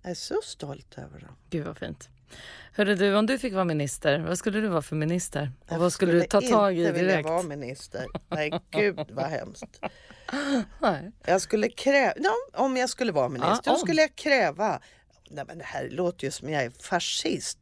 [0.02, 1.36] Jag är så stolt över dem.
[1.50, 2.08] Gud vad fint.
[2.72, 5.52] Hörru du, om du fick vara minister, vad skulle du vara för minister?
[5.66, 7.28] Och Jag vad skulle du ta tag i inte vilja direkt?
[7.28, 8.06] vara minister.
[8.28, 9.80] Nej, gud vad hemskt.
[10.80, 11.12] Nej.
[11.26, 12.14] Jag skulle kräva,
[12.52, 13.78] om jag skulle vara minister, Ja, då om.
[13.78, 14.80] skulle jag kräva,
[15.30, 17.58] nej men det här låter ju som jag är fascist.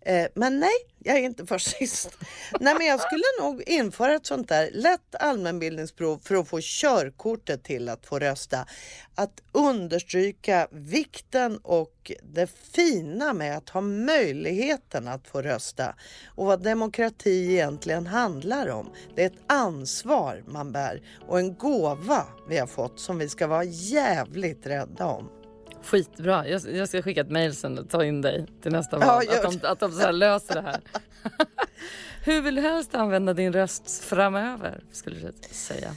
[0.00, 2.18] Eh, men nej, jag är inte fascist.
[2.60, 7.64] nej men jag skulle nog införa ett sånt där lätt allmänbildningsprov för att få körkortet
[7.64, 8.66] till att få rösta.
[9.14, 15.94] Att understryka vikten och det fina med att ha möjligheten att få rösta
[16.26, 18.92] och vad demokrati egentligen handlar om.
[19.16, 23.46] Det är ett ansvar man bär och en gåva vi har fått som vi ska
[23.46, 25.41] vara jävligt rädda om.
[25.84, 26.48] Skitbra.
[26.48, 29.24] Jag, jag ska skicka ett mejl sen och ta in dig till nästa Ja, val.
[29.44, 30.80] att de, att de så här löser det här.
[32.24, 34.84] Hur vill du helst använda din röst framöver?
[34.92, 35.94] Skulle du säga.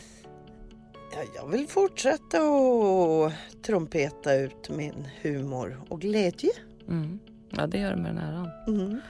[1.14, 3.34] Ja, jag vill fortsätta att
[3.64, 6.50] trumpeta ut min humor och glädje.
[6.88, 7.20] Mm.
[7.50, 8.50] Ja, det gör du med den äran.
[8.68, 9.02] Mm,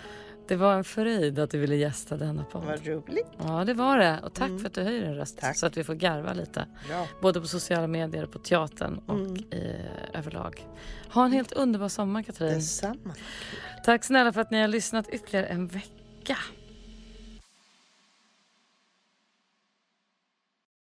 [0.47, 2.63] Det var en fröjd att du ville gästa denna podd.
[2.65, 3.27] vad roligt.
[3.37, 4.19] Ja, det var det.
[4.23, 4.59] Och tack Mm.
[4.59, 5.57] för att du höjer din röst Tack.
[5.57, 6.65] så att vi får garva lite.
[6.89, 7.07] Ja.
[7.21, 9.35] Både på sociala medier, på teatern och Mm.
[9.35, 9.75] i,
[10.13, 10.67] överlag.
[11.13, 12.53] Ha en helt underbar sommar Katrin.
[12.53, 13.13] Detsamma.
[13.85, 16.37] Tack snälla för att ni har lyssnat ytterligare en vecka.